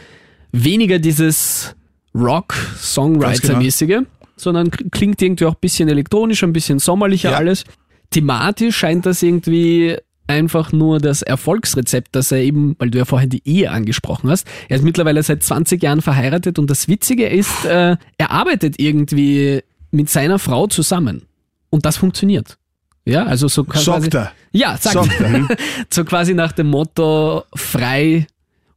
weniger 0.52 0.98
dieses 0.98 1.74
Rock-Songwriter-mäßige, 2.14 4.02
sondern 4.36 4.70
k- 4.70 4.84
klingt 4.90 5.20
irgendwie 5.22 5.46
auch 5.46 5.54
ein 5.54 5.60
bisschen 5.60 5.88
elektronischer, 5.88 6.46
ein 6.46 6.52
bisschen 6.52 6.78
sommerlicher 6.78 7.32
Ja. 7.32 7.36
alles. 7.38 7.64
Thematisch 8.10 8.76
scheint 8.76 9.06
das 9.06 9.22
irgendwie 9.22 9.96
einfach 10.26 10.72
nur 10.72 11.00
das 11.00 11.22
Erfolgsrezept, 11.22 12.14
dass 12.16 12.32
er 12.32 12.38
eben, 12.38 12.76
weil 12.78 12.90
du 12.90 12.98
ja 12.98 13.04
vorhin 13.04 13.28
die 13.30 13.42
Ehe 13.44 13.70
angesprochen 13.70 14.30
hast, 14.30 14.46
er 14.68 14.76
ist 14.78 14.82
mittlerweile 14.84 15.22
seit 15.22 15.42
20 15.42 15.82
Jahren 15.82 16.00
verheiratet 16.00 16.58
und 16.58 16.70
das 16.70 16.88
Witzige 16.88 17.26
ist, 17.28 17.64
äh, 17.66 17.96
er 18.16 18.30
arbeitet 18.30 18.76
irgendwie 18.80 19.60
mit 19.90 20.08
seiner 20.08 20.38
Frau 20.38 20.66
zusammen 20.66 21.22
und 21.70 21.84
das 21.84 21.96
funktioniert. 21.98 22.56
Ja, 23.04 23.26
also 23.26 23.48
so 23.48 23.64
quasi, 23.64 23.84
Sagt 23.84 24.14
er. 24.14 24.32
Ja, 24.54 24.76
sagt, 24.78 24.94
Sagt 24.94 25.20
er. 25.20 25.48
so 25.90 26.04
quasi 26.04 26.32
nach 26.32 26.52
dem 26.52 26.68
Motto 26.68 27.44
frei 27.54 28.26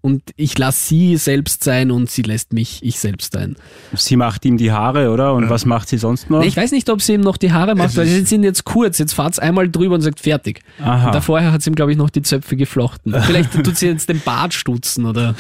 und 0.02 0.22
ich 0.36 0.58
lasse 0.58 0.88
sie 0.88 1.18
selbst 1.18 1.64
sein 1.64 1.92
und 1.92 2.10
sie 2.10 2.22
lässt 2.22 2.54
mich 2.54 2.80
ich 2.84 3.00
selbst 3.00 3.34
sein. 3.34 3.56
Sie 3.94 4.16
macht 4.16 4.46
ihm 4.46 4.58
die 4.58 4.72
Haare, 4.72 5.12
oder? 5.12 5.34
Und 5.34 5.50
was 5.50 5.66
macht 5.66 5.90
sie 5.90 5.98
sonst 5.98 6.30
noch? 6.30 6.44
Ich 6.44 6.56
weiß 6.56 6.72
nicht, 6.72 6.90
ob 6.90 7.02
sie 7.02 7.14
ihm 7.14 7.22
noch 7.22 7.38
die 7.38 7.52
Haare 7.52 7.76
macht, 7.76 7.90
Es 7.90 7.98
weil 7.98 8.06
sie 8.06 8.22
sind 8.22 8.44
jetzt 8.44 8.64
kurz. 8.64 9.00
Jetzt 9.00 9.14
fahrt's 9.14 9.40
einmal 9.40 9.70
drüber 9.70 9.96
und 9.96 10.02
sagt 10.02 10.20
fertig. 10.20 10.62
Aha. 10.80 11.08
Und 11.08 11.16
da 11.16 11.22
vorher 11.22 11.52
hat 11.52 11.62
sie 11.62 11.72
ihm, 11.72 11.76
glaube 11.76 11.92
ich, 11.92 11.98
noch 11.98 12.10
die 12.10 12.22
Zöpfe 12.22 12.56
geflochten. 12.56 13.16
Vielleicht 13.22 13.52
tut 13.64 13.76
sie 13.76 13.88
jetzt 13.88 14.10
den 14.10 14.22
Bart 14.22 14.54
stutzen 14.54 15.06
oder. 15.06 15.36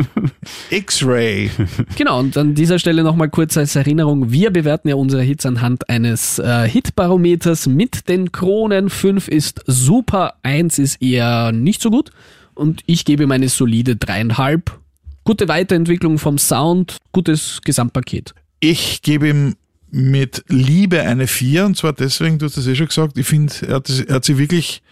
X-Ray. 0.70 1.50
Genau, 1.96 2.18
und 2.18 2.36
an 2.36 2.54
dieser 2.54 2.78
Stelle 2.78 3.02
nochmal 3.02 3.28
kurz 3.28 3.56
als 3.56 3.76
Erinnerung. 3.76 4.32
Wir 4.32 4.50
bewerten 4.50 4.88
ja 4.88 4.94
unsere 4.94 5.22
Hits 5.22 5.46
anhand 5.46 5.88
eines 5.88 6.38
äh, 6.38 6.68
Hitbarometers 6.68 7.66
mit 7.66 8.08
den 8.08 8.32
Kronen. 8.32 8.90
5 8.90 9.28
ist 9.28 9.62
super, 9.66 10.34
1 10.42 10.78
ist 10.78 11.02
eher 11.02 11.52
nicht 11.52 11.82
so 11.82 11.90
gut. 11.90 12.10
Und 12.54 12.82
ich 12.86 13.04
gebe 13.04 13.26
meine 13.26 13.48
solide 13.48 13.96
dreieinhalb. 13.96 14.78
Gute 15.24 15.48
Weiterentwicklung 15.48 16.18
vom 16.18 16.38
Sound, 16.38 16.98
gutes 17.12 17.60
Gesamtpaket. 17.64 18.34
Ich 18.60 19.02
gebe 19.02 19.28
ihm 19.28 19.56
mit 19.90 20.44
Liebe 20.48 21.02
eine 21.02 21.26
4 21.26 21.66
und 21.66 21.76
zwar 21.76 21.92
deswegen, 21.92 22.38
du 22.38 22.46
hast 22.46 22.56
das 22.56 22.66
eh 22.66 22.74
schon 22.74 22.88
gesagt, 22.88 23.18
ich 23.18 23.26
finde, 23.26 23.52
er, 23.66 23.82
er 24.08 24.14
hat 24.14 24.24
sie 24.24 24.38
wirklich 24.38 24.82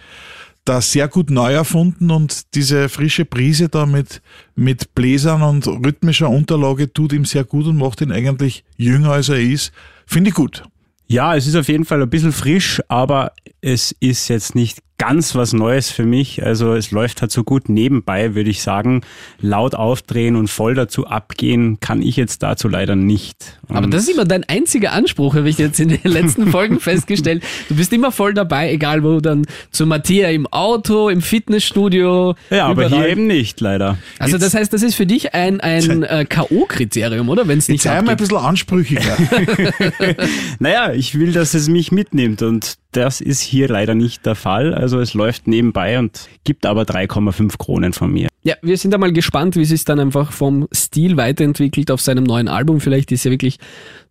da 0.64 0.80
sehr 0.80 1.08
gut 1.08 1.30
neu 1.30 1.52
erfunden 1.52 2.10
und 2.10 2.54
diese 2.54 2.88
frische 2.88 3.24
Prise 3.24 3.68
da 3.68 3.86
mit, 3.86 4.20
mit 4.54 4.94
Bläsern 4.94 5.42
und 5.42 5.66
rhythmischer 5.66 6.28
Unterlage 6.28 6.92
tut 6.92 7.12
ihm 7.12 7.24
sehr 7.24 7.44
gut 7.44 7.66
und 7.66 7.78
macht 7.78 8.02
ihn 8.02 8.12
eigentlich 8.12 8.62
jünger 8.76 9.12
als 9.12 9.30
er 9.30 9.40
ist. 9.40 9.72
Finde 10.06 10.30
ich 10.30 10.34
gut. 10.34 10.64
Ja, 11.06 11.34
es 11.34 11.46
ist 11.46 11.56
auf 11.56 11.68
jeden 11.68 11.84
Fall 11.84 12.02
ein 12.02 12.10
bisschen 12.10 12.32
frisch, 12.32 12.80
aber 12.88 13.32
es 13.60 13.96
ist 14.00 14.28
jetzt 14.28 14.54
nicht 14.54 14.78
ganz 15.00 15.35
was 15.35 15.54
Neues 15.54 15.90
für 15.90 16.04
mich. 16.04 16.45
Also 16.45 16.75
es 16.75 16.90
läuft 16.90 17.23
halt 17.23 17.33
so 17.33 17.42
gut 17.42 17.71
nebenbei, 17.71 18.35
würde 18.35 18.50
ich 18.50 18.61
sagen. 18.61 19.00
Laut 19.40 19.75
aufdrehen 19.75 20.37
und 20.37 20.49
voll 20.49 20.75
dazu 20.75 21.07
abgehen 21.07 21.80
kann 21.80 22.02
ich 22.02 22.16
jetzt 22.16 22.42
dazu 22.42 22.69
leider 22.69 22.97
nicht. 22.97 23.59
Aber 23.69 23.85
Und 23.85 23.95
das 23.95 24.02
ist 24.02 24.11
immer 24.11 24.26
dein 24.26 24.45
einziger 24.45 24.92
Anspruch, 24.92 25.37
habe 25.37 25.49
ich 25.49 25.57
jetzt 25.57 25.80
in 25.80 25.88
den 25.88 26.00
letzten 26.04 26.47
Folgen 26.50 26.80
festgestellt. 26.80 27.42
Du 27.71 27.76
bist 27.76 27.95
immer 27.95 28.12
voll 28.12 28.35
dabei, 28.35 28.71
egal 28.71 29.02
wo 29.02 29.21
dann 29.21 29.47
zu 29.71 29.87
Matthias 29.87 30.35
im 30.35 30.47
Auto, 30.49 31.09
im 31.09 31.23
Fitnessstudio. 31.23 32.35
ja, 32.50 32.66
aber 32.66 32.87
überall. 32.87 33.04
hier 33.04 33.09
eben 33.09 33.26
nicht, 33.26 33.59
leider. 33.62 33.97
Also 34.19 34.37
das 34.37 34.52
heißt, 34.52 34.71
das 34.71 34.83
ist 34.83 34.97
für 34.97 35.07
dich 35.07 35.33
ein, 35.33 35.62
ein 35.62 36.02
äh, 36.02 36.26
K.O.-Kriterium, 36.28 37.28
oder? 37.28 37.49
Wenn 37.49 37.57
es 37.57 37.69
Jetzt 37.69 37.73
nicht 37.73 37.83
sei 37.85 38.02
mal 38.02 38.11
ein 38.11 38.16
bisschen 38.19 38.37
ansprüchiger. 38.37 39.16
Naja, 40.59 40.92
ich 40.92 41.19
will, 41.19 41.33
dass 41.33 41.54
es 41.54 41.69
mich 41.69 41.90
mitnimmt 41.90 42.42
und 42.42 42.76
das 42.92 43.20
ist 43.20 43.40
hier 43.40 43.68
leider 43.68 43.94
nicht 43.94 44.26
der 44.26 44.35
Fall. 44.35 44.75
Also 44.75 45.00
es 45.00 45.14
läuft 45.14 45.47
nebenbei 45.47 45.99
und 45.99 46.28
gibt 46.44 46.66
aber 46.66 46.82
3,5 46.82 47.59
Kronen 47.59 47.92
von 47.92 48.12
mir. 48.12 48.28
Ja, 48.42 48.54
wir 48.62 48.76
sind 48.78 48.94
einmal 48.94 49.12
gespannt, 49.12 49.56
wie 49.56 49.64
sich 49.64 49.85
dann 49.85 50.00
einfach 50.00 50.32
vom 50.32 50.66
Stil 50.73 51.16
weiterentwickelt 51.16 51.90
auf 51.90 52.00
seinem 52.00 52.25
neuen 52.25 52.49
Album. 52.49 52.80
Vielleicht 52.80 53.12
ist 53.12 53.25
ja 53.25 53.30
wirklich 53.30 53.59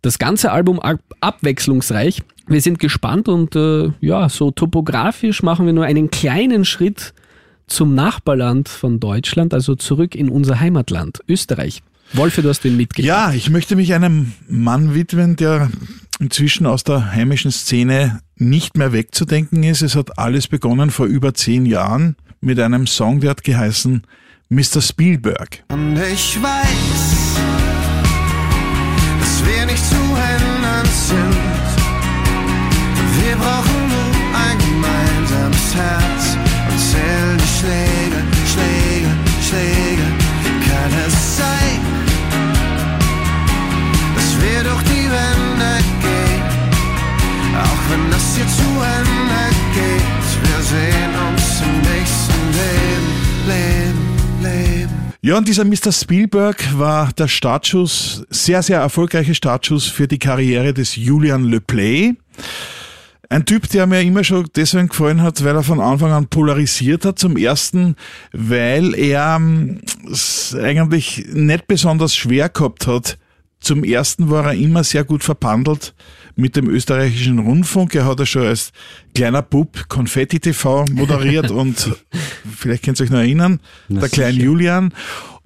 das 0.02 0.18
ganze 0.18 0.52
Album 0.52 0.78
ab 0.78 1.00
abwechslungsreich. 1.20 2.22
Wir 2.46 2.60
sind 2.60 2.78
gespannt 2.78 3.28
und 3.28 3.54
äh, 3.56 3.90
ja, 4.00 4.28
so 4.28 4.50
topografisch 4.50 5.42
machen 5.42 5.66
wir 5.66 5.72
nur 5.72 5.84
einen 5.84 6.10
kleinen 6.10 6.64
Schritt 6.64 7.12
zum 7.66 7.94
Nachbarland 7.94 8.68
von 8.68 9.00
Deutschland, 9.00 9.54
also 9.54 9.74
zurück 9.74 10.14
in 10.14 10.28
unser 10.28 10.60
Heimatland, 10.60 11.20
Österreich. 11.28 11.82
Wolfe, 12.12 12.42
du 12.42 12.48
hast 12.48 12.64
den 12.64 12.76
mitgebracht. 12.76 13.06
Ja, 13.06 13.32
ich 13.32 13.50
möchte 13.50 13.76
mich 13.76 13.94
einem 13.94 14.32
Mann 14.48 14.94
widmen, 14.94 15.36
der 15.36 15.70
inzwischen 16.18 16.66
aus 16.66 16.82
der 16.82 17.12
heimischen 17.12 17.50
Szene 17.50 18.20
nicht 18.40 18.76
mehr 18.76 18.92
wegzudenken 18.92 19.62
ist. 19.62 19.82
Es 19.82 19.94
hat 19.94 20.18
alles 20.18 20.48
begonnen 20.48 20.90
vor 20.90 21.06
über 21.06 21.34
zehn 21.34 21.66
Jahren 21.66 22.16
mit 22.40 22.58
einem 22.58 22.86
Song, 22.86 23.20
der 23.20 23.30
hat 23.30 23.44
geheißen 23.44 24.02
Mr. 24.48 24.80
Spielberg. 24.80 25.62
Und 25.68 25.96
ich 25.96 26.42
weiß, 26.42 27.36
dass 29.20 29.46
wir 29.46 29.66
nicht 29.66 29.84
zu 29.84 29.94
ändern 29.94 30.86
sind. 30.86 31.36
Wir 33.22 33.36
brauchen 33.36 33.88
nur 33.88 34.12
ein 34.34 34.58
gemeinsames 34.58 35.74
Herz 35.74 36.36
und 36.70 36.80
zählen 36.80 37.38
die 37.38 37.58
Schläge, 37.58 37.99
Ja, 55.30 55.38
und 55.38 55.46
dieser 55.46 55.64
Mr. 55.64 55.92
Spielberg 55.92 56.76
war 56.76 57.12
der 57.12 57.28
Startschuss, 57.28 58.24
sehr, 58.30 58.64
sehr 58.64 58.80
erfolgreiche 58.80 59.36
Startschuss 59.36 59.86
für 59.86 60.08
die 60.08 60.18
Karriere 60.18 60.74
des 60.74 60.96
Julian 60.96 61.44
Le 61.44 61.60
Play. 61.60 62.14
Ein 63.28 63.44
Typ, 63.44 63.68
der 63.68 63.86
mir 63.86 64.02
immer 64.02 64.24
schon 64.24 64.48
deswegen 64.56 64.88
gefallen 64.88 65.22
hat, 65.22 65.44
weil 65.44 65.54
er 65.54 65.62
von 65.62 65.78
Anfang 65.78 66.10
an 66.10 66.26
polarisiert 66.26 67.04
hat. 67.04 67.20
Zum 67.20 67.36
ersten, 67.36 67.94
weil 68.32 68.92
er 68.96 69.36
ähm, 69.36 69.82
es 70.10 70.56
eigentlich 70.60 71.24
nicht 71.32 71.68
besonders 71.68 72.16
schwer 72.16 72.48
gehabt 72.48 72.88
hat. 72.88 73.16
Zum 73.60 73.84
ersten 73.84 74.30
war 74.30 74.46
er 74.46 74.54
immer 74.54 74.84
sehr 74.84 75.04
gut 75.04 75.22
verpandelt 75.22 75.94
mit 76.34 76.56
dem 76.56 76.68
österreichischen 76.68 77.38
Rundfunk. 77.38 77.94
Er 77.94 78.06
hat 78.06 78.18
ja 78.18 78.26
schon 78.26 78.46
als 78.46 78.72
kleiner 79.14 79.42
Bub 79.42 79.88
Konfetti 79.88 80.40
TV 80.40 80.86
moderiert 80.92 81.50
und 81.50 81.90
vielleicht 82.56 82.84
könnt 82.84 82.98
ihr 83.00 83.04
euch 83.04 83.10
noch 83.10 83.18
erinnern, 83.18 83.60
Na 83.88 84.00
der 84.00 84.08
kleine. 84.08 84.42
Julian 84.42 84.94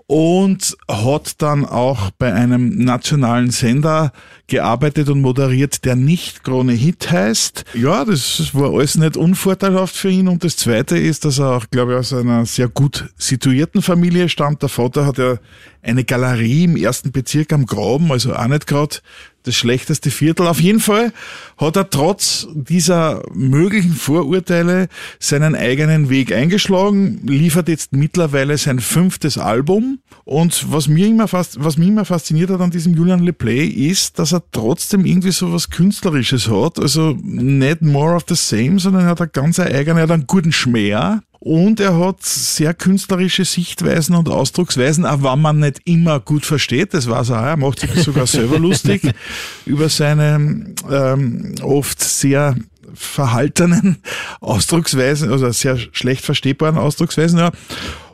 und 0.06 0.76
hat 0.87 1.40
dann 1.40 1.64
auch 1.64 2.11
bei 2.18 2.32
einem 2.32 2.76
nationalen 2.76 3.50
Sender 3.50 4.12
gearbeitet 4.46 5.08
und 5.08 5.23
moderiert, 5.23 5.84
der 5.87 5.96
nicht 5.96 6.44
Krone 6.44 6.73
Hit 6.73 7.11
heißt. 7.11 7.64
Ja, 7.73 8.04
das 8.04 8.54
war 8.54 8.75
alles 8.75 8.96
nicht 8.96 9.16
unvorteilhaft 9.16 9.96
für 9.96 10.11
ihn. 10.11 10.28
Und 10.28 10.44
das 10.44 10.56
Zweite 10.56 10.99
ist, 10.99 11.25
dass 11.25 11.38
er 11.38 11.52
auch, 11.56 11.70
glaube 11.70 11.92
ich, 11.92 11.99
aus 11.99 12.12
einer 12.12 12.44
sehr 12.44 12.68
gut 12.68 13.08
situierten 13.16 13.80
Familie 13.80 14.28
stammt. 14.28 14.61
Der 14.61 14.68
Vater 14.68 15.06
hat 15.06 15.16
ja 15.16 15.38
eine 15.82 16.04
Galerie 16.04 16.64
im 16.64 16.76
ersten 16.76 17.11
Bezirk 17.11 17.52
am 17.52 17.64
Graben, 17.64 18.12
also 18.12 18.34
auch 18.34 18.46
nicht 18.46 18.66
gerade 18.66 18.96
das 19.45 19.55
schlechteste 19.55 20.11
Viertel. 20.11 20.47
Auf 20.47 20.61
jeden 20.61 20.81
Fall 20.81 21.13
hat 21.59 21.77
er 21.77 21.89
trotz 21.91 22.49
dieser 22.55 23.23
möglichen 23.33 23.93
Vorurteile 23.93 24.89
seinen 25.21 25.55
eigenen 25.55 26.09
Weg 26.11 26.33
eingeschlagen, 26.33 27.21
liefert 27.27 27.69
jetzt 27.69 27.93
mittlerweile 27.93 28.59
sein 28.59 28.81
fünftes 28.81 29.39
Album. 29.39 30.01
Und 30.25 30.73
was 30.73 30.89
mir 30.89 31.07
immer 31.07 31.29
fast, 31.29 31.63
was 31.63 31.77
mich 31.77 31.89
immer 31.89 32.05
fasziniert 32.05 32.51
hat 32.51 32.61
an 32.61 32.71
diesem 32.71 32.95
Julian 32.95 33.23
Le 33.23 33.33
Play 33.33 33.67
ist, 33.67 34.19
dass 34.19 34.33
er 34.33 34.43
trotzdem 34.51 35.05
irgendwie 35.05 35.33
so 35.33 35.53
was 35.53 35.71
Künstlerisches 35.71 36.49
hat. 36.49 36.79
Also 36.79 37.17
nicht 37.23 37.83
more 37.83 38.15
of 38.15 38.25
the 38.29 38.35
same, 38.35 38.79
sondern 38.79 39.05
er 39.05 39.11
hat 39.11 39.21
eine 39.21 39.31
ganz 39.31 39.61
eigene, 39.61 40.01
er 40.01 40.05
hat 40.05 40.11
einen 40.11 40.27
guten 40.27 40.53
Schmäh. 40.53 41.21
Und 41.45 41.79
er 41.79 41.99
hat 41.99 42.23
sehr 42.23 42.73
künstlerische 42.73 43.45
Sichtweisen 43.45 44.15
und 44.15 44.31
Ausdrucksweisen, 44.31 45.05
auch 45.05 45.23
wenn 45.23 45.43
man 45.43 45.59
nicht 45.59 45.83
immer 45.85 46.19
gut 46.19 46.47
versteht. 46.47 46.95
Das 46.95 47.07
weiß 47.07 47.29
er 47.29 47.41
auch. 47.41 47.45
Er 47.45 47.57
macht 47.59 47.81
sich 47.81 47.91
sogar 48.03 48.27
selber 48.27 48.59
lustig 48.59 49.03
über 49.67 49.91
seine 49.91 50.75
ähm, 50.91 51.55
oft 51.61 52.03
sehr 52.03 52.57
verhaltenen 52.95 53.99
Ausdrucksweisen, 54.41 55.31
also 55.31 55.51
sehr 55.51 55.77
schlecht 55.93 56.25
verstehbaren 56.25 56.79
Ausdrucksweisen. 56.79 57.39
Ja. 57.39 57.53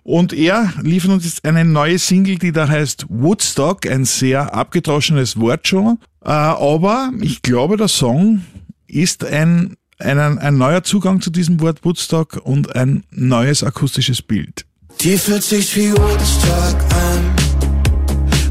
Und 0.03 0.33
er 0.33 0.73
liefert 0.83 1.13
uns 1.13 1.25
jetzt 1.25 1.45
eine 1.45 1.65
neue 1.65 2.01
Single, 2.01 2.37
die 2.37 2.51
da 2.51 2.67
heißt 2.67 3.07
Woodstock, 3.11 3.87
ein 3.87 4.07
sehr 4.07 4.55
abgedroschenes 4.55 5.39
Wort 5.39 5.69
schon. 5.69 6.01
Äh, 6.25 6.31
aber 6.31 7.13
ich 7.21 7.43
glaube, 7.43 7.77
der 7.77 7.87
Song 7.87 8.45
ist 8.89 9.25
ein, 9.25 9.77
ein, 10.01 10.39
ein 10.39 10.57
neuer 10.57 10.83
Zugang 10.83 11.21
zu 11.21 11.31
diesem 11.31 11.61
Wort 11.61 11.85
Woodstock 11.85 12.41
und 12.43 12.75
ein 12.75 13.05
neues 13.11 13.63
akustisches 13.63 14.23
Bild. 14.23 14.65
Die 15.01 15.17
fühlt 15.17 15.43
sich 15.43 15.75
wie 15.77 15.93
Woodstock 15.93 16.77
an. 16.95 17.31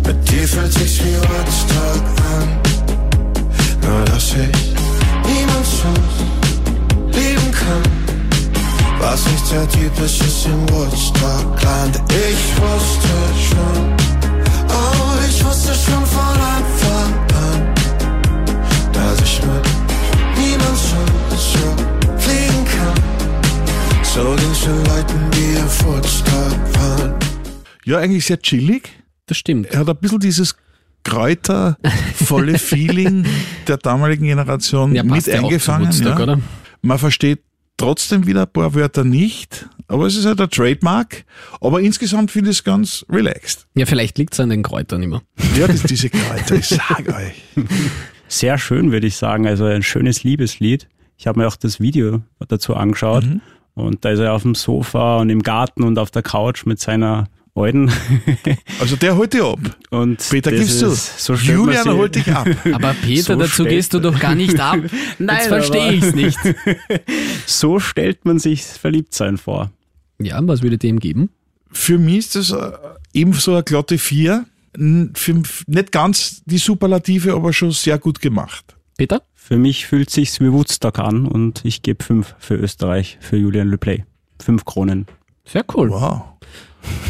Mit 0.05 0.31
dir 0.31 0.47
fühlt 0.47 0.73
sich 0.73 1.03
wie 1.03 1.15
Woodstock 1.17 2.03
an. 2.33 2.59
Nur 3.81 4.05
dass 4.05 4.33
ich 4.33 4.73
niemand 5.25 5.65
sonst 5.65 7.15
lieben 7.15 7.51
kann. 7.51 7.83
Was 8.99 9.25
nicht 9.27 9.45
sehr 9.45 9.67
typisches 9.69 10.45
im 10.45 10.69
Woodstockland. 10.69 12.01
Ich 12.09 12.61
wusste 12.61 13.09
schon, 13.47 13.95
oh, 14.69 15.29
ich 15.29 15.45
wusste 15.45 15.73
schon 15.73 16.05
von 16.05 16.35
Anfang 16.57 17.13
an, 17.35 17.73
dass 18.91 19.21
ich 19.21 19.41
mit 19.43 19.78
kann. 24.19 24.25
So 24.25 24.35
ging's 24.35 24.61
den 24.61 24.85
Leuten, 24.85 25.31
die 25.31 25.55
waren. 26.75 27.15
Ja, 27.85 27.97
eigentlich 27.99 28.25
sehr 28.25 28.39
chillig. 28.39 28.89
Das 29.25 29.37
stimmt. 29.37 29.67
Er 29.67 29.79
hat 29.79 29.89
ein 29.89 29.95
bisschen 29.97 30.19
dieses 30.19 30.55
kräutervolle 31.03 32.57
Feeling 32.57 33.25
der 33.67 33.77
damaligen 33.77 34.25
Generation 34.25 34.93
Ja, 34.93 35.03
mit 35.03 35.29
eingefangen. 35.29 35.87
Woodstock, 35.87 36.17
ja. 36.17 36.23
oder? 36.23 36.41
Man 36.81 36.97
versteht 36.97 37.39
trotzdem 37.77 38.25
wieder 38.27 38.41
ein 38.43 38.51
paar 38.51 38.73
Wörter 38.75 39.03
nicht, 39.03 39.69
aber 39.87 40.05
es 40.07 40.15
ist 40.15 40.25
halt 40.25 40.41
ein 40.41 40.49
Trademark. 40.49 41.23
Aber 41.61 41.79
insgesamt 41.81 42.31
finde 42.31 42.51
ich 42.51 42.57
es 42.57 42.63
ganz 42.63 43.05
relaxed. 43.09 43.67
Ja, 43.75 43.85
vielleicht 43.85 44.17
liegt 44.17 44.33
es 44.33 44.39
an 44.39 44.49
den 44.49 44.63
Kräutern 44.63 45.01
immer. 45.01 45.21
Ja, 45.57 45.67
das, 45.67 45.83
diese 45.83 46.09
Kräuter, 46.09 46.55
ich 46.55 46.67
sag 46.67 47.07
euch. 47.07 47.41
Sehr 48.27 48.57
schön, 48.57 48.91
würde 48.91 49.07
ich 49.07 49.15
sagen. 49.15 49.47
Also 49.47 49.65
ein 49.65 49.83
schönes 49.83 50.23
Liebeslied. 50.23 50.87
Ich 51.17 51.27
habe 51.27 51.39
mir 51.39 51.47
auch 51.47 51.55
das 51.55 51.79
Video 51.79 52.21
dazu 52.47 52.75
angeschaut. 52.75 53.25
Mhm. 53.25 53.41
Und 53.79 54.03
da 54.05 54.09
ist 54.11 54.19
er 54.19 54.33
auf 54.33 54.43
dem 54.43 54.55
Sofa 54.55 55.17
und 55.17 55.29
im 55.29 55.41
Garten 55.41 55.83
und 55.83 55.97
auf 55.99 56.11
der 56.11 56.21
Couch 56.21 56.65
mit 56.65 56.79
seiner 56.79 57.27
Euden. 57.55 57.91
Also 58.79 58.95
der 58.95 59.17
holt 59.17 59.33
dich 59.33 59.41
ab. 59.43 59.59
Und 59.89 60.25
Peter, 60.29 60.51
gibst 60.51 60.81
du. 60.81 60.89
So 60.91 61.33
Julian 61.33 61.89
holt 61.89 62.15
dich 62.15 62.27
ab. 62.33 62.47
Aber 62.71 62.93
Peter, 62.93 63.23
So 63.33 63.35
dazu 63.35 63.63
gehst 63.65 63.93
du 63.93 63.99
doch 63.99 64.17
gar 64.19 64.33
nicht 64.35 64.57
ab. 64.59 64.77
Nein, 65.19 65.37
Jetzt 65.37 65.47
verstehe 65.47 65.91
ich 65.93 66.03
es 66.03 66.15
nicht. 66.15 66.37
So 67.45 67.79
stellt 67.79 68.23
man 68.25 68.39
sich 68.39 68.63
Verliebtsein 68.63 69.37
vor. 69.37 69.71
Ja, 70.19 70.39
was 70.47 70.61
würdet 70.63 70.83
ihr 70.83 70.89
ihm 70.91 70.99
geben? 70.99 71.29
Für 71.71 71.97
mich 71.97 72.17
ist 72.19 72.35
das 72.35 72.51
äh, 72.51 72.71
ebenso 73.13 73.53
eine 73.53 73.63
glatte 73.63 73.97
Vier. 73.97 74.45
N- 74.77 75.11
Für, 75.15 75.41
nicht 75.67 75.91
ganz 75.91 76.41
die 76.45 76.57
Superlative, 76.57 77.33
aber 77.33 77.51
schon 77.53 77.71
sehr 77.71 77.97
gut 77.97 78.21
gemacht. 78.21 78.75
Peter? 78.99 79.21
Für 79.33 79.55
mich 79.55 79.87
fühlt 79.87 80.09
sich's 80.09 80.41
wie 80.41 80.51
Woodstock 80.51 80.99
an 80.99 81.25
und 81.25 81.63
ich 81.63 81.83
gebe 81.83 82.03
fünf 82.03 82.35
für 82.37 82.55
Österreich, 82.55 83.17
für 83.21 83.37
Julian 83.37 83.69
Le 83.69 83.77
Play. 83.77 84.03
fünf 84.41 84.65
Kronen. 84.65 85.05
Sehr 85.45 85.63
cool. 85.73 85.89
Wow. 85.89 86.23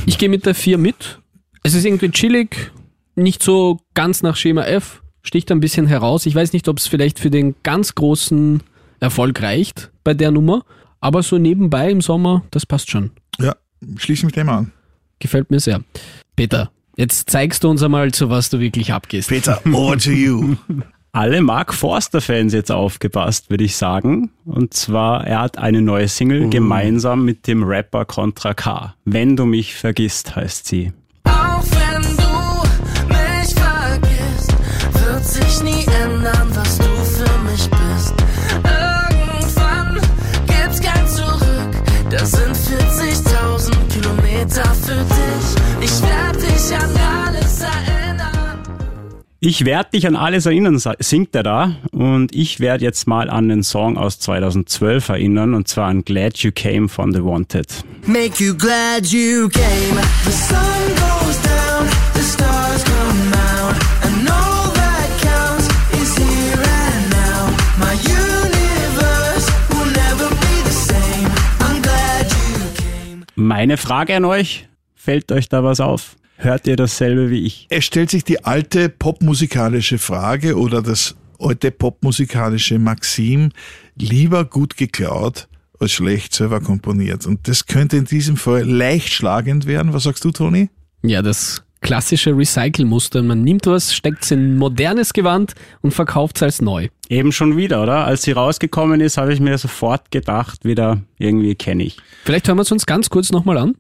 Ich 0.06 0.20
gehe 0.20 0.30
mit 0.30 0.46
der 0.46 0.54
4 0.54 0.78
mit. 0.78 1.20
Es 1.64 1.74
ist 1.74 1.86
irgendwie 1.86 2.12
chillig, 2.12 2.72
nicht 3.16 3.42
so 3.42 3.80
ganz 3.96 4.22
nach 4.22 4.36
Schema 4.36 4.66
F, 4.66 5.02
sticht 5.24 5.52
ein 5.52 5.62
bisschen 5.62 5.88
heraus. 5.88 6.28
Ich 6.28 6.36
weiß 6.36 6.54
nicht, 6.54 6.68
ob 6.68 6.78
es 6.78 6.86
vielleicht 6.86 7.18
für 7.18 7.32
den 7.32 7.56
ganz 7.64 7.96
großen 7.96 8.62
Erfolg 9.00 9.42
reicht 9.42 9.90
bei 10.04 10.14
der 10.14 10.30
Nummer, 10.30 10.66
aber 11.00 11.24
so 11.24 11.40
nebenbei 11.40 11.90
im 11.90 12.02
Sommer, 12.02 12.44
das 12.52 12.68
passt 12.68 12.92
schon. 12.92 13.10
Ja, 13.40 13.56
schließe 13.98 14.28
mich 14.28 14.36
dem 14.36 14.50
an. 14.50 14.72
Gefällt 15.18 15.50
mir 15.50 15.60
sehr. 15.60 15.82
Peter, 16.36 16.72
jetzt 16.98 17.32
zeigst 17.32 17.64
du 17.64 17.70
uns 17.70 17.82
einmal, 17.82 18.12
zu 18.12 18.30
was 18.30 18.52
du 18.52 18.60
wirklich 18.60 18.94
abgehst. 18.94 19.30
Peter, 19.30 19.60
over 19.66 19.98
to 19.98 20.12
you. 20.12 20.56
Alle 21.12 21.42
Mark 21.42 21.74
Forster-Fans 21.74 22.54
jetzt 22.54 22.72
aufgepasst, 22.72 23.50
würde 23.50 23.64
ich 23.64 23.76
sagen. 23.76 24.30
Und 24.46 24.76
zwar, 24.76 25.26
er 25.26 25.42
hat 25.42 25.58
eine 25.58 25.82
neue 25.82 26.08
Single 26.08 26.50
gemeinsam 26.50 27.26
mit 27.26 27.48
dem 27.48 27.64
Rapper 27.64 28.06
Contra 28.06 28.54
K. 28.54 28.94
Wenn 29.06 29.36
du 29.36 29.46
mich 29.46 29.74
vergisst, 29.74 30.36
heißt 30.36 30.68
sie. 30.68 30.94
Auch 31.24 31.64
wenn 31.64 32.04
du 32.04 33.08
mich 33.08 33.56
vergisst, 33.56 34.56
wird 34.94 35.26
sich 35.26 35.64
nie 35.64 35.86
ändern, 36.04 36.48
was 36.54 36.78
du 36.78 36.84
für 36.84 37.40
mich 37.40 37.68
bist. 37.70 38.14
Irgendwann 38.64 40.00
gibt's 40.46 40.80
kein 40.80 41.08
Zurück, 41.08 42.12
das 42.12 42.32
sind 42.32 42.56
40.000 42.56 43.72
Kilometer 43.92 44.64
für 44.76 45.04
dich. 45.04 45.86
Ich 45.90 46.02
werd 46.04 46.36
dich 46.36 46.76
an. 46.76 47.29
Ich 49.42 49.64
werde 49.64 49.92
dich 49.92 50.06
an 50.06 50.18
alles 50.18 50.46
erinnern, 50.46 50.78
singt 51.00 51.34
er 51.34 51.44
da. 51.44 51.72
Und 51.94 52.36
ich 52.36 52.60
werde 52.60 52.84
jetzt 52.84 53.08
mal 53.08 53.30
an 53.30 53.48
den 53.48 53.64
Song 53.64 53.98
aus 53.98 54.20
2012 54.20 55.08
erinnern, 55.08 55.54
und 55.54 55.66
zwar 55.70 55.88
an 55.88 56.04
Glad 56.04 56.40
You 56.40 56.52
Came 56.54 56.90
von 56.90 57.14
The 57.14 57.24
Wanted. 57.24 57.86
Make 58.06 58.44
you 58.44 58.54
glad 58.54 59.06
you 59.06 59.48
came. 59.48 59.96
The 60.26 60.32
sun 60.32 60.58
goes 60.98 61.42
down, 61.42 61.88
the 62.16 62.22
stars 62.22 62.84
come 62.84 63.32
out, 63.32 63.76
and 64.04 64.30
all 64.30 64.74
that 64.74 65.10
counts 65.22 65.70
is 65.94 66.18
here 66.18 66.60
and 66.60 67.10
now. 67.10 67.48
My 67.78 67.94
universe 67.94 69.50
will 69.70 69.90
never 69.94 70.30
be 70.36 70.64
the 70.66 70.72
same. 70.72 71.30
I'm 71.62 71.82
glad 71.82 72.26
you 72.30 72.74
came. 72.76 73.26
Meine 73.36 73.78
Frage 73.78 74.18
an 74.18 74.26
euch, 74.26 74.68
fällt 74.96 75.32
euch 75.32 75.48
da 75.48 75.64
was 75.64 75.80
auf? 75.80 76.18
Hört 76.42 76.68
ihr 76.68 76.78
dasselbe 76.78 77.30
wie 77.30 77.46
ich? 77.46 77.68
Es 77.70 77.84
stellt 77.84 78.10
sich 78.10 78.24
die 78.24 78.46
alte 78.46 78.88
popmusikalische 78.88 79.98
Frage 79.98 80.58
oder 80.58 80.82
das 80.82 81.16
alte 81.38 81.70
popmusikalische 81.70 82.80
Maxim, 82.80 83.52
lieber 83.98 84.46
gut 84.46 84.78
geklaut 84.78 85.50
als 85.82 85.92
schlecht 85.92 86.34
selber 86.34 86.62
komponiert. 86.62 87.26
Und 87.26 87.50
das 87.50 87.66
könnte 87.66 87.98
in 87.98 88.06
diesem 88.06 88.38
Fall 88.38 88.64
leicht 88.64 89.10
schlagend 89.10 89.66
werden. 89.66 89.92
Was 89.92 90.04
sagst 90.04 90.24
du, 90.24 90.32
Toni? 90.32 90.70
Ja, 91.02 91.22
das 91.22 91.62
klassische 91.82 92.36
Recycle-Muster. 92.36 93.22
Man 93.22 93.44
nimmt 93.44 93.68
was, 93.68 93.94
steckt 93.94 94.24
es 94.24 94.32
in 94.32 94.58
modernes 94.58 95.12
Gewand 95.12 95.56
und 95.82 95.94
verkauft 95.94 96.38
es 96.38 96.44
als 96.44 96.62
neu. 96.62 96.88
Eben 97.10 97.34
schon 97.34 97.58
wieder, 97.58 97.84
oder? 97.84 98.06
Als 98.06 98.22
sie 98.22 98.32
rausgekommen 98.32 99.02
ist, 99.02 99.18
habe 99.18 99.34
ich 99.34 99.42
mir 99.42 99.58
sofort 99.58 100.10
gedacht, 100.10 100.64
wieder 100.64 101.02
irgendwie 101.18 101.56
kenne 101.56 101.84
ich. 101.84 101.98
Vielleicht 102.24 102.48
hören 102.48 102.58
wir 102.58 102.62
es 102.62 102.72
uns 102.72 102.86
ganz 102.86 103.10
kurz 103.10 103.30
nochmal 103.30 103.58
an. 103.58 103.76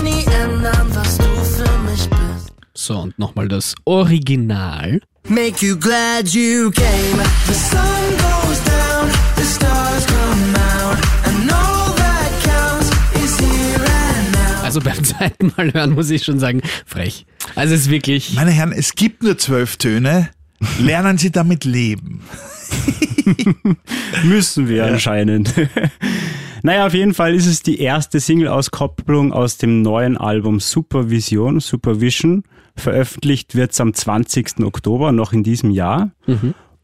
Sich 0.00 0.14
nie 0.14 0.24
ändern, 0.24 0.88
was 0.94 1.18
du 1.18 1.24
für 1.24 1.78
mich 1.90 2.08
bist. 2.08 2.52
So, 2.74 2.98
und 2.98 3.18
nochmal 3.18 3.48
das 3.48 3.74
Original. 3.84 5.00
Make 5.28 5.64
you 5.64 5.76
glad 5.76 6.28
you 6.28 6.70
came. 6.70 7.22
The 7.46 7.54
sun 7.54 7.80
goes 8.18 8.62
down, 8.64 9.10
the 9.36 9.44
stars 9.44 10.06
come 10.06 10.56
out, 10.56 10.98
and 11.26 11.52
all 11.52 11.94
that 11.96 12.30
counts 12.42 12.90
is 13.22 13.38
here 13.38 13.80
and 13.80 14.32
now. 14.32 14.64
Also 14.64 14.80
beim 14.80 15.02
zweiten 15.04 15.52
Mal 15.56 15.72
hören 15.72 15.92
muss 15.92 16.10
ich 16.10 16.24
schon 16.24 16.38
sagen, 16.38 16.62
frech. 16.86 17.26
Also 17.54 17.74
es 17.74 17.82
ist 17.82 17.90
wirklich... 17.90 18.34
Meine 18.34 18.50
Herren, 18.52 18.72
es 18.72 18.94
gibt 18.94 19.22
nur 19.22 19.36
zwölf 19.38 19.76
Töne. 19.76 20.30
Lernen 20.78 21.18
Sie 21.18 21.30
damit 21.30 21.64
leben. 21.64 22.22
Müssen 24.24 24.68
wir 24.68 24.86
anscheinend. 24.86 25.54
Naja, 26.62 26.86
auf 26.86 26.94
jeden 26.94 27.14
Fall 27.14 27.34
ist 27.34 27.46
es 27.46 27.62
die 27.62 27.80
erste 27.80 28.20
Single-Auskopplung 28.20 29.32
aus 29.32 29.58
dem 29.58 29.82
neuen 29.82 30.16
Album 30.16 30.60
Supervision, 30.60 31.60
Supervision. 31.60 32.44
Veröffentlicht 32.76 33.54
wird's 33.54 33.80
am 33.80 33.92
20. 33.94 34.60
Oktober, 34.64 35.12
noch 35.12 35.32
in 35.32 35.42
diesem 35.42 35.70
Jahr. 35.70 36.10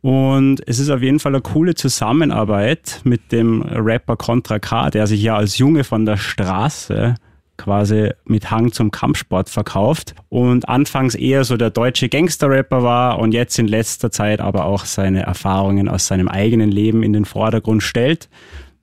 Und 0.03 0.62
es 0.69 0.79
ist 0.79 0.91
auf 0.91 1.03
jeden 1.03 1.19
Fall 1.19 1.35
eine 1.35 1.43
coole 1.43 1.75
Zusammenarbeit 1.75 3.01
mit 3.05 3.33
dem 3.33 3.62
Rapper 3.62 4.17
Contra 4.17 4.59
K, 4.59 4.91
der 4.91 5.07
sich 5.07 5.23
ja 5.23 5.37
als 5.37 5.59
Junge 5.59 5.85
von 5.85 6.07
der 6.07 6.17
Straße 6.17 7.15
quasi 7.57 8.11
mit 8.25 8.51
Hang 8.51 8.73
zum 8.73 8.91
Kampfsport 8.91 9.49
verkauft 9.49 10.15
und 10.29 10.69
anfangs 10.69 11.15
eher 11.15 11.45
so 11.45 11.57
der 11.57 11.71
deutsche 11.71 12.09
Gangster-Rapper 12.09 12.83
war 12.83 13.19
und 13.19 13.33
jetzt 13.33 13.59
in 13.59 13.67
letzter 13.67 14.11
Zeit 14.11 14.41
aber 14.41 14.67
auch 14.67 14.85
seine 14.85 15.23
Erfahrungen 15.23 15.89
aus 15.89 16.07
seinem 16.07 16.29
eigenen 16.29 16.71
Leben 16.71 17.03
in 17.03 17.12
den 17.12 17.25
Vordergrund 17.25 17.83
stellt. 17.83 18.29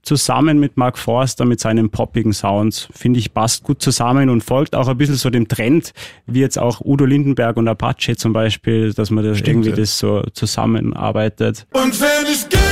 Zusammen 0.04 0.58
mit 0.58 0.76
Mark 0.76 0.98
Forster 0.98 1.44
mit 1.44 1.60
seinen 1.60 1.90
poppigen 1.90 2.32
Sounds, 2.32 2.88
finde 2.94 3.18
ich, 3.18 3.32
passt 3.32 3.62
gut 3.62 3.82
zusammen 3.82 4.28
und 4.28 4.42
folgt 4.42 4.76
auch 4.76 4.88
ein 4.88 4.96
bisschen 4.96 5.16
so 5.16 5.30
dem 5.30 5.48
Trend, 5.48 5.92
wie 6.26 6.40
jetzt 6.40 6.58
auch 6.58 6.80
Udo 6.80 7.04
Lindenberg 7.04 7.56
und 7.56 7.68
Apache 7.68 8.16
zum 8.16 8.32
Beispiel, 8.32 8.92
dass 8.92 9.10
man 9.10 9.24
das 9.24 9.40
irgendwie 9.40 9.70
ja. 9.70 9.76
das 9.76 9.98
so 9.98 10.22
zusammenarbeitet. 10.32 11.66
Und 11.72 12.00
wenn 12.00 12.32
ich 12.32 12.63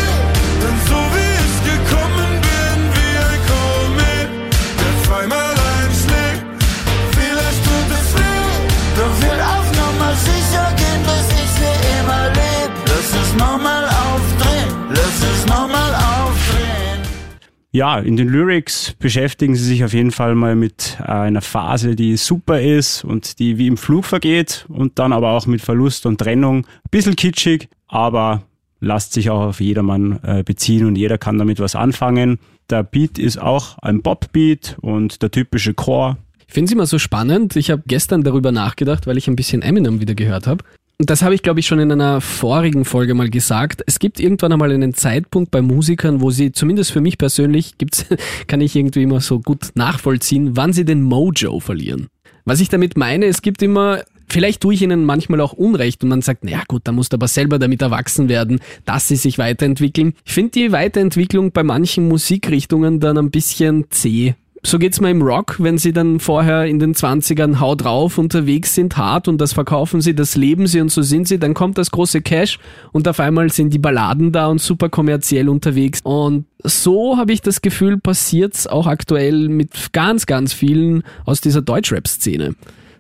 Ja, 17.75 17.99
in 17.99 18.19
den 18.19 18.29
Lyrics 18.29 18.95
beschäftigen 18.99 19.55
sie 19.55 19.65
sich 19.65 19.83
auf 19.83 19.95
jeden 19.95 20.11
Fall 20.11 20.35
mal 20.35 20.55
mit 20.55 20.99
äh, 21.01 21.05
einer 21.05 21.41
Phase, 21.41 21.97
die 21.97 22.19
super 22.19 22.61
ist 22.61 23.03
und 23.03 23.39
die 23.39 23.57
wie 23.57 23.67
im 23.67 23.79
Flug 23.79 24.05
vergeht 24.05 24.67
und 24.69 24.99
dann 24.99 25.15
aber 25.15 25.31
auch 25.31 25.47
mit 25.47 25.63
Verlust 25.63 26.05
und 26.05 26.19
Trennung. 26.19 26.67
Bisschen 26.91 27.17
kitschig, 27.17 27.71
aber 27.89 28.43
lasst 28.81 29.15
sich 29.15 29.31
auch 29.31 29.41
auf 29.41 29.61
jedermann 29.63 30.21
äh, 30.23 30.43
beziehen 30.43 30.85
und 30.85 30.97
jeder 30.97 31.17
kann 31.17 31.39
damit 31.39 31.61
was 31.61 31.75
anfangen. 31.75 32.41
Der 32.69 32.83
Beat 32.83 33.19
ist 33.19 33.41
auch 33.41 33.79
ein 33.79 34.03
Bop-Beat 34.03 34.77
und 34.83 35.23
der 35.23 35.31
typische 35.31 35.73
Chor. 35.73 36.19
Ich 36.47 36.53
finde 36.53 36.67
es 36.67 36.73
immer 36.73 36.85
so 36.85 36.99
spannend. 36.99 37.57
Ich 37.57 37.71
habe 37.71 37.85
gestern 37.87 38.23
darüber 38.23 38.53
nachgedacht, 38.53 39.07
weil 39.07 39.17
ich 39.17 39.29
ein 39.29 39.37
bisschen 39.37 39.63
Eminem 39.63 39.99
wieder 39.99 40.15
gehört 40.15 40.47
habe. 40.47 40.63
Und 41.03 41.11
das 41.11 41.23
habe 41.23 41.35
ich, 41.35 41.43
glaube 41.43 41.59
ich, 41.59 41.67
schon 41.67 41.81
in 41.81 41.91
einer 41.91 42.21
vorigen 42.21 42.85
Folge 42.85 43.15
mal 43.15 43.29
gesagt. 43.29 43.83
Es 43.89 43.99
gibt 43.99 44.21
irgendwann 44.21 44.53
einmal 44.53 44.71
einen 44.71 44.95
Zeitpunkt 44.95 45.51
bei 45.51 45.61
Musikern, 45.61 46.21
wo 46.21 46.31
sie, 46.31 46.53
zumindest 46.53 46.93
für 46.93 47.01
mich 47.01 47.19
persönlich, 47.19 47.77
gibt's, 47.77 48.07
kann 48.47 48.61
ich 48.61 48.77
irgendwie 48.77 49.03
immer 49.03 49.21
so 49.21 49.41
gut 49.41 49.71
nachvollziehen, 49.75 50.57
wann 50.57 50.73
sie 50.73 50.85
den 50.85 51.03
Mojo 51.03 51.59
verlieren. 51.59 52.07
Was 52.45 52.61
ich 52.61 52.69
damit 52.69 52.97
meine, 52.97 53.27
es 53.27 53.43
gibt 53.43 53.63
immer, 53.63 54.05
vielleicht 54.29 54.61
tue 54.61 54.75
ich 54.75 54.83
ihnen 54.83 55.05
manchmal 55.05 55.41
auch 55.41 55.55
Unrecht 55.55 56.05
und 56.05 56.09
man 56.09 56.23
sagt, 56.23 56.45
naja 56.45 56.63
gut, 56.69 56.83
da 56.85 56.93
musst 56.93 57.13
du 57.13 57.17
aber 57.17 57.27
selber 57.27 57.59
damit 57.59 57.83
erwachsen 57.83 58.29
werden, 58.29 58.61
dass 58.85 59.09
sie 59.09 59.17
sich 59.17 59.39
weiterentwickeln. 59.39 60.15
Ich 60.25 60.35
finde 60.35 60.53
die 60.53 60.71
Weiterentwicklung 60.71 61.51
bei 61.51 61.65
manchen 61.65 62.07
Musikrichtungen 62.07 63.01
dann 63.01 63.19
ein 63.19 63.33
bisschen 63.33 63.87
zäh 63.91 64.37
so 64.65 64.79
geht's 64.79 65.01
mir 65.01 65.11
im 65.11 65.23
Rock, 65.23 65.57
wenn 65.59 65.77
sie 65.77 65.93
dann 65.93 66.21
vorher 66.21 66.67
in 66.67 66.79
den 66.79 66.95
20ern 66.95 67.59
Hau 67.59 67.75
drauf 67.75 68.17
unterwegs 68.17 68.77
sind, 68.77 68.97
hart 68.97 69.27
und 69.27 69.41
das 69.41 69.53
verkaufen 69.53 70.01
sie, 70.01 70.15
das 70.15 70.37
leben 70.37 70.69
sie 70.69 70.81
und 70.81 70.91
so 70.91 71.03
sind 71.03 71.27
sie, 71.27 71.39
dann 71.39 71.53
kommt 71.53 71.79
das 71.79 71.91
große 71.91 72.21
Cash 72.23 72.61
und 72.93 73.09
auf 73.09 73.19
einmal 73.19 73.51
sind 73.51 73.75
die 73.75 73.81
Balladen 73.81 74.31
da 74.31 74.47
und 74.47 74.61
super 74.61 74.89
kommerziell 74.89 75.49
unterwegs. 75.49 76.01
Und 76.05 76.45
so 76.63 77.17
habe 77.17 77.33
ich 77.33 77.43
das 77.43 77.61
Gefühl, 77.61 77.99
passiert's 77.99 78.69
auch 78.69 78.87
aktuell 78.87 79.49
mit 79.49 79.93
ganz, 79.93 80.27
ganz 80.27 80.53
vielen 80.53 81.03
aus 81.25 81.41
dieser 81.41 81.63
Deutschrap-Szene. 81.63 82.55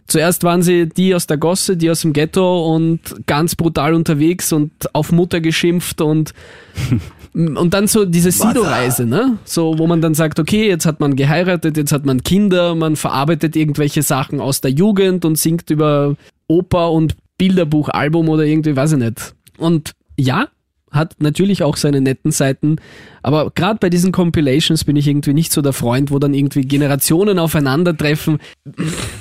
Zuerst 0.09 0.42
waren 0.42 0.62
sie 0.62 0.88
die 0.88 1.14
aus 1.14 1.29
der 1.29 1.38
Gosse, 1.38 1.77
die 1.77 1.88
aus 1.90 2.01
dem 2.01 2.12
Ghetto 2.12 2.75
und 2.75 3.01
ganz 3.27 3.55
brutal 3.55 3.94
unterwegs 3.94 4.53
und 4.53 4.72
auf 4.94 5.12
Mutter 5.12 5.40
geschimpft 5.40 6.01
und 6.01 6.35
und 7.34 7.72
dann 7.72 7.86
so 7.86 8.04
diese 8.04 8.30
Sido-Reise, 8.30 9.06
ne? 9.06 9.38
So, 9.44 9.78
wo 9.78 9.86
man 9.86 10.02
dann 10.02 10.14
sagt, 10.14 10.38
okay, 10.38 10.68
jetzt 10.68 10.84
hat 10.84 11.00
man 11.00 11.16
geheiratet, 11.16 11.76
jetzt 11.76 11.92
hat 11.92 12.04
man 12.04 12.22
Kinder, 12.22 12.74
man 12.74 12.96
verarbeitet 12.96 13.56
irgendwelche 13.56 14.02
Sachen 14.02 14.40
aus 14.40 14.60
der 14.60 14.70
Jugend 14.70 15.24
und 15.24 15.38
singt 15.38 15.70
über 15.70 16.16
Oper 16.46 16.92
und 16.92 17.16
Bilderbuchalbum 17.38 18.28
oder 18.28 18.44
irgendwie, 18.44 18.76
weiß 18.76 18.92
ich 18.92 18.98
nicht. 18.98 19.34
Und 19.58 19.92
ja, 20.18 20.48
hat 20.90 21.16
natürlich 21.20 21.62
auch 21.62 21.78
seine 21.78 22.02
netten 22.02 22.32
Seiten, 22.32 22.76
aber 23.22 23.50
gerade 23.50 23.78
bei 23.80 23.88
diesen 23.88 24.12
Compilations 24.12 24.84
bin 24.84 24.96
ich 24.96 25.08
irgendwie 25.08 25.32
nicht 25.32 25.52
so 25.52 25.62
der 25.62 25.72
Freund, 25.72 26.10
wo 26.10 26.18
dann 26.18 26.34
irgendwie 26.34 26.62
Generationen 26.62 27.38
aufeinandertreffen. 27.38 28.38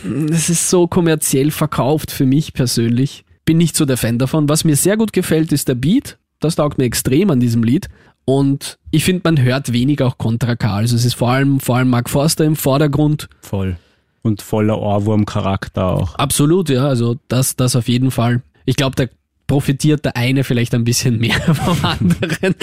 Das 0.04 0.50
ist 0.50 0.70
so 0.70 0.88
kommerziell 0.88 1.50
verkauft 1.50 2.12
für 2.12 2.26
mich 2.26 2.54
persönlich. 2.54 3.24
Bin 3.46 3.58
nicht 3.58 3.78
so 3.78 3.86
der 3.86 3.98
Fan 3.98 4.20
davon. 4.20 4.50
Was 4.50 4.66
mir 4.66 4.76
sehr 4.76 4.98
gut 4.98 5.14
gefällt, 5.14 5.54
ist 5.54 5.70
der 5.70 5.76
Beat. 5.76 6.18
Das 6.42 6.56
taugt 6.56 6.78
mir 6.78 6.86
extrem 6.86 7.30
an 7.30 7.40
diesem 7.40 7.64
Lied. 7.64 7.88
Und 8.26 8.78
ich 8.92 9.04
finde, 9.04 9.22
man 9.24 9.42
hört 9.42 9.74
wenig 9.74 10.02
auch 10.02 10.18
Contra 10.18 10.56
K. 10.56 10.76
Also 10.76 10.96
es 10.96 11.06
ist 11.06 11.16
vor 11.16 11.30
allem, 11.30 11.60
vor 11.60 11.78
allem 11.78 11.90
Mark 11.90 12.10
Forster 12.10 12.46
im 12.46 12.56
Vordergrund. 12.56 13.30
Voll. 13.42 13.78
Und 14.22 14.42
voller 14.42 14.80
Ohrwurm-Charakter 14.80 15.86
auch. 15.86 16.16
Absolut, 16.16 16.70
ja. 16.70 16.88
Also 16.88 17.16
das, 17.28 17.56
das 17.56 17.76
auf 17.76 17.88
jeden 17.88 18.12
Fall. 18.12 18.42
Ich 18.66 18.76
glaube, 18.76 18.96
da 18.96 19.06
profitiert 19.48 20.06
der 20.06 20.16
eine 20.16 20.44
vielleicht 20.44 20.74
ein 20.76 20.84
bisschen 20.84 21.18
mehr 21.18 21.40
vom 21.42 21.78
anderen. 21.84 22.56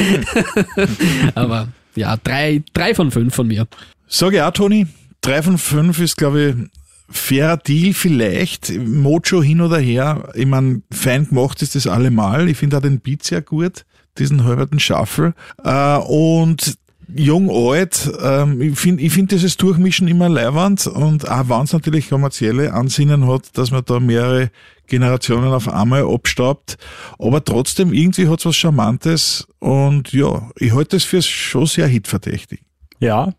Aber 1.35 1.69
ja, 1.97 2.17
drei, 2.17 2.63
drei 2.73 2.95
von 2.95 3.11
fünf 3.11 3.35
von 3.35 3.49
mir. 3.49 3.67
Sag 4.07 4.33
ich 4.33 4.41
auch, 4.41 4.53
Toni, 4.53 4.87
drei 5.21 5.43
von 5.43 5.59
fünf 5.59 5.99
ist, 6.01 6.17
glaube 6.17 6.43
ich, 6.43 6.78
fairer 7.09 7.57
Deal 7.57 7.95
vielleicht. 7.95 8.77
Mojo 8.79 9.43
hin 9.43 9.61
oder 9.61 9.79
her. 9.79 10.29
Ich 10.35 10.47
meine, 10.47 10.83
fein 10.91 11.29
gemacht 11.29 11.63
ist 11.63 11.75
das 11.75 11.87
allemal. 11.87 12.49
Ich 12.49 12.59
finde 12.59 12.77
auch 12.77 12.83
den 12.83 13.01
Beat 13.01 13.23
sehr 13.23 13.43
gut, 13.43 13.85
diesen 14.19 14.45
halberten 14.45 14.81
Shuffle. 14.81 15.35
Äh, 15.65 15.97
und 15.99 16.79
jung, 17.15 17.51
alt, 17.51 18.11
ähm, 18.21 18.61
ich 18.61 18.79
finde 18.79 19.03
ich 19.03 19.13
find 19.13 19.31
dieses 19.31 19.57
Durchmischen 19.57 20.09
immer 20.09 20.29
leiwand 20.29 20.87
und 20.87 21.29
auch 21.29 21.49
wenn 21.49 21.63
es 21.63 21.73
natürlich 21.73 22.11
kommerzielle 22.11 22.75
Ansinnen 22.75 23.27
hat, 23.27 23.57
dass 23.57 23.71
man 23.71 23.83
da 23.85 23.99
mehrere 23.99 24.51
Generationen 24.87 25.53
auf 25.53 25.69
einmal 25.69 26.05
abstaubt, 26.05 26.77
aber 27.19 27.45
trotzdem 27.45 27.93
irgendwie 27.93 28.29
hat 28.29 28.41
es 28.41 28.47
was 28.47 28.57
Charmantes 28.57 29.49
und 29.59 30.13
ja, 30.13 30.51
ich 30.57 30.75
halte 30.75 30.97
es 30.97 31.05
für 31.05 31.23
schon 31.23 31.67
sehr 31.67 31.87
hitverdächtig. 31.87 32.61
Ja, 33.01 33.33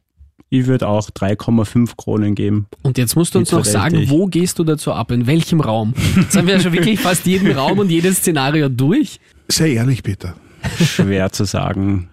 ich 0.50 0.66
würde 0.66 0.88
auch 0.88 1.10
3,5 1.10 1.92
Kronen 1.96 2.36
geben. 2.36 2.68
Und 2.82 2.98
jetzt 2.98 3.16
musst 3.16 3.36
du 3.36 3.40
uns 3.40 3.52
noch 3.52 3.66
sagen, 3.66 4.10
wo 4.10 4.26
gehst 4.26 4.60
du 4.60 4.64
dazu 4.64 4.94
ab? 4.94 5.12
In 5.12 5.28
welchem 5.28 5.62
Raum? 5.62 5.94
Jetzt 6.16 6.36
haben 6.36 6.48
wir 6.48 6.56
ja 6.56 6.60
schon 6.60 6.74
wirklich 6.74 7.00
fast 7.00 7.26
jeden 7.26 7.52
Raum 7.52 7.80
und 7.80 7.90
jedes 7.90 8.18
Szenario 8.18 8.70
durch. 8.70 9.20
Sei 9.48 9.74
ehrlich, 9.74 10.04
Peter. 10.04 10.36
Schwer 10.84 11.32
zu 11.32 11.46
sagen. 11.46 12.10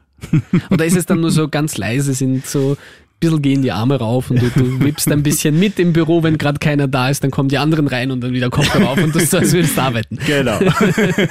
Oder 0.70 0.84
ist 0.84 0.96
es 0.96 1.06
dann 1.06 1.20
nur 1.20 1.30
so 1.30 1.48
ganz 1.48 1.76
leise, 1.78 2.14
sind 2.14 2.46
so 2.46 2.72
ein 2.72 2.76
bisschen 3.20 3.42
gehen 3.42 3.62
die 3.62 3.72
Arme 3.72 3.98
rauf 3.98 4.30
und 4.30 4.42
du, 4.42 4.50
du 4.50 4.80
wippst 4.80 5.10
ein 5.10 5.22
bisschen 5.22 5.58
mit 5.58 5.78
im 5.78 5.92
Büro, 5.92 6.22
wenn 6.22 6.36
gerade 6.36 6.58
keiner 6.58 6.86
da 6.86 7.08
ist, 7.08 7.24
dann 7.24 7.30
kommen 7.30 7.48
die 7.48 7.58
anderen 7.58 7.88
rein 7.88 8.10
und 8.10 8.20
dann 8.20 8.32
wieder 8.32 8.50
Kopf 8.50 8.74
rauf 8.78 9.02
und 9.02 9.14
das 9.14 9.32
als 9.34 9.52
würdest 9.52 9.76
du 9.76 9.82
arbeiten. 9.82 10.18
Genau. 10.26 10.58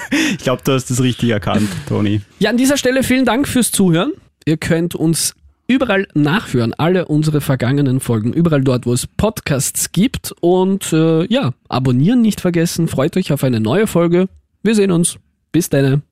ich 0.10 0.38
glaube, 0.39 0.62
du 0.63 0.74
hast 0.74 0.89
das 0.89 1.02
richtig 1.02 1.30
erkannt, 1.30 1.70
Toni. 1.88 2.22
Ja, 2.39 2.50
an 2.50 2.58
dieser 2.58 2.78
Stelle 2.78 3.04
vielen 3.04 3.26
Dank 3.26 3.48
fürs 3.48 3.72
Zuhören. 3.72 4.13
Ihr 4.46 4.58
könnt 4.58 4.96
uns 4.96 5.36
überall 5.67 6.08
nachhören, 6.13 6.73
alle 6.73 7.06
unsere 7.06 7.41
vergangenen 7.41 7.99
Folgen, 7.99 8.34
überall 8.34 8.63
dort, 8.63 8.86
wo 8.86 8.93
es 8.93 9.08
Podcasts 9.08 9.91
gibt. 9.91 10.34
Und 10.41 10.93
äh, 10.93 11.25
ja, 11.25 11.54
abonnieren 11.69 12.21
nicht 12.21 12.41
vergessen. 12.41 12.88
Freut 12.88 13.17
euch 13.17 13.32
auf 13.32 13.43
eine 13.43 13.60
neue 13.60 13.88
Folge. 13.88 14.28
Wir 14.63 14.75
sehen 14.75 14.91
uns. 14.91 15.17
Bis 15.51 15.69
dann. 15.69 16.04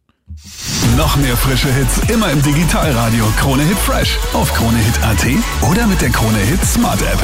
Noch 0.97 1.17
mehr 1.17 1.35
frische 1.35 1.71
Hits 1.73 1.99
immer 2.09 2.31
im 2.31 2.41
Digitalradio 2.41 3.25
Krone 3.37 3.63
Hit 3.63 3.77
Fresh 3.77 4.17
auf 4.33 4.53
kronehit.at 4.53 5.25
oder 5.69 5.85
mit 5.85 6.01
der 6.01 6.09
Krone 6.09 6.37
Hit 6.37 6.63
Smart 6.63 7.01
App. 7.01 7.19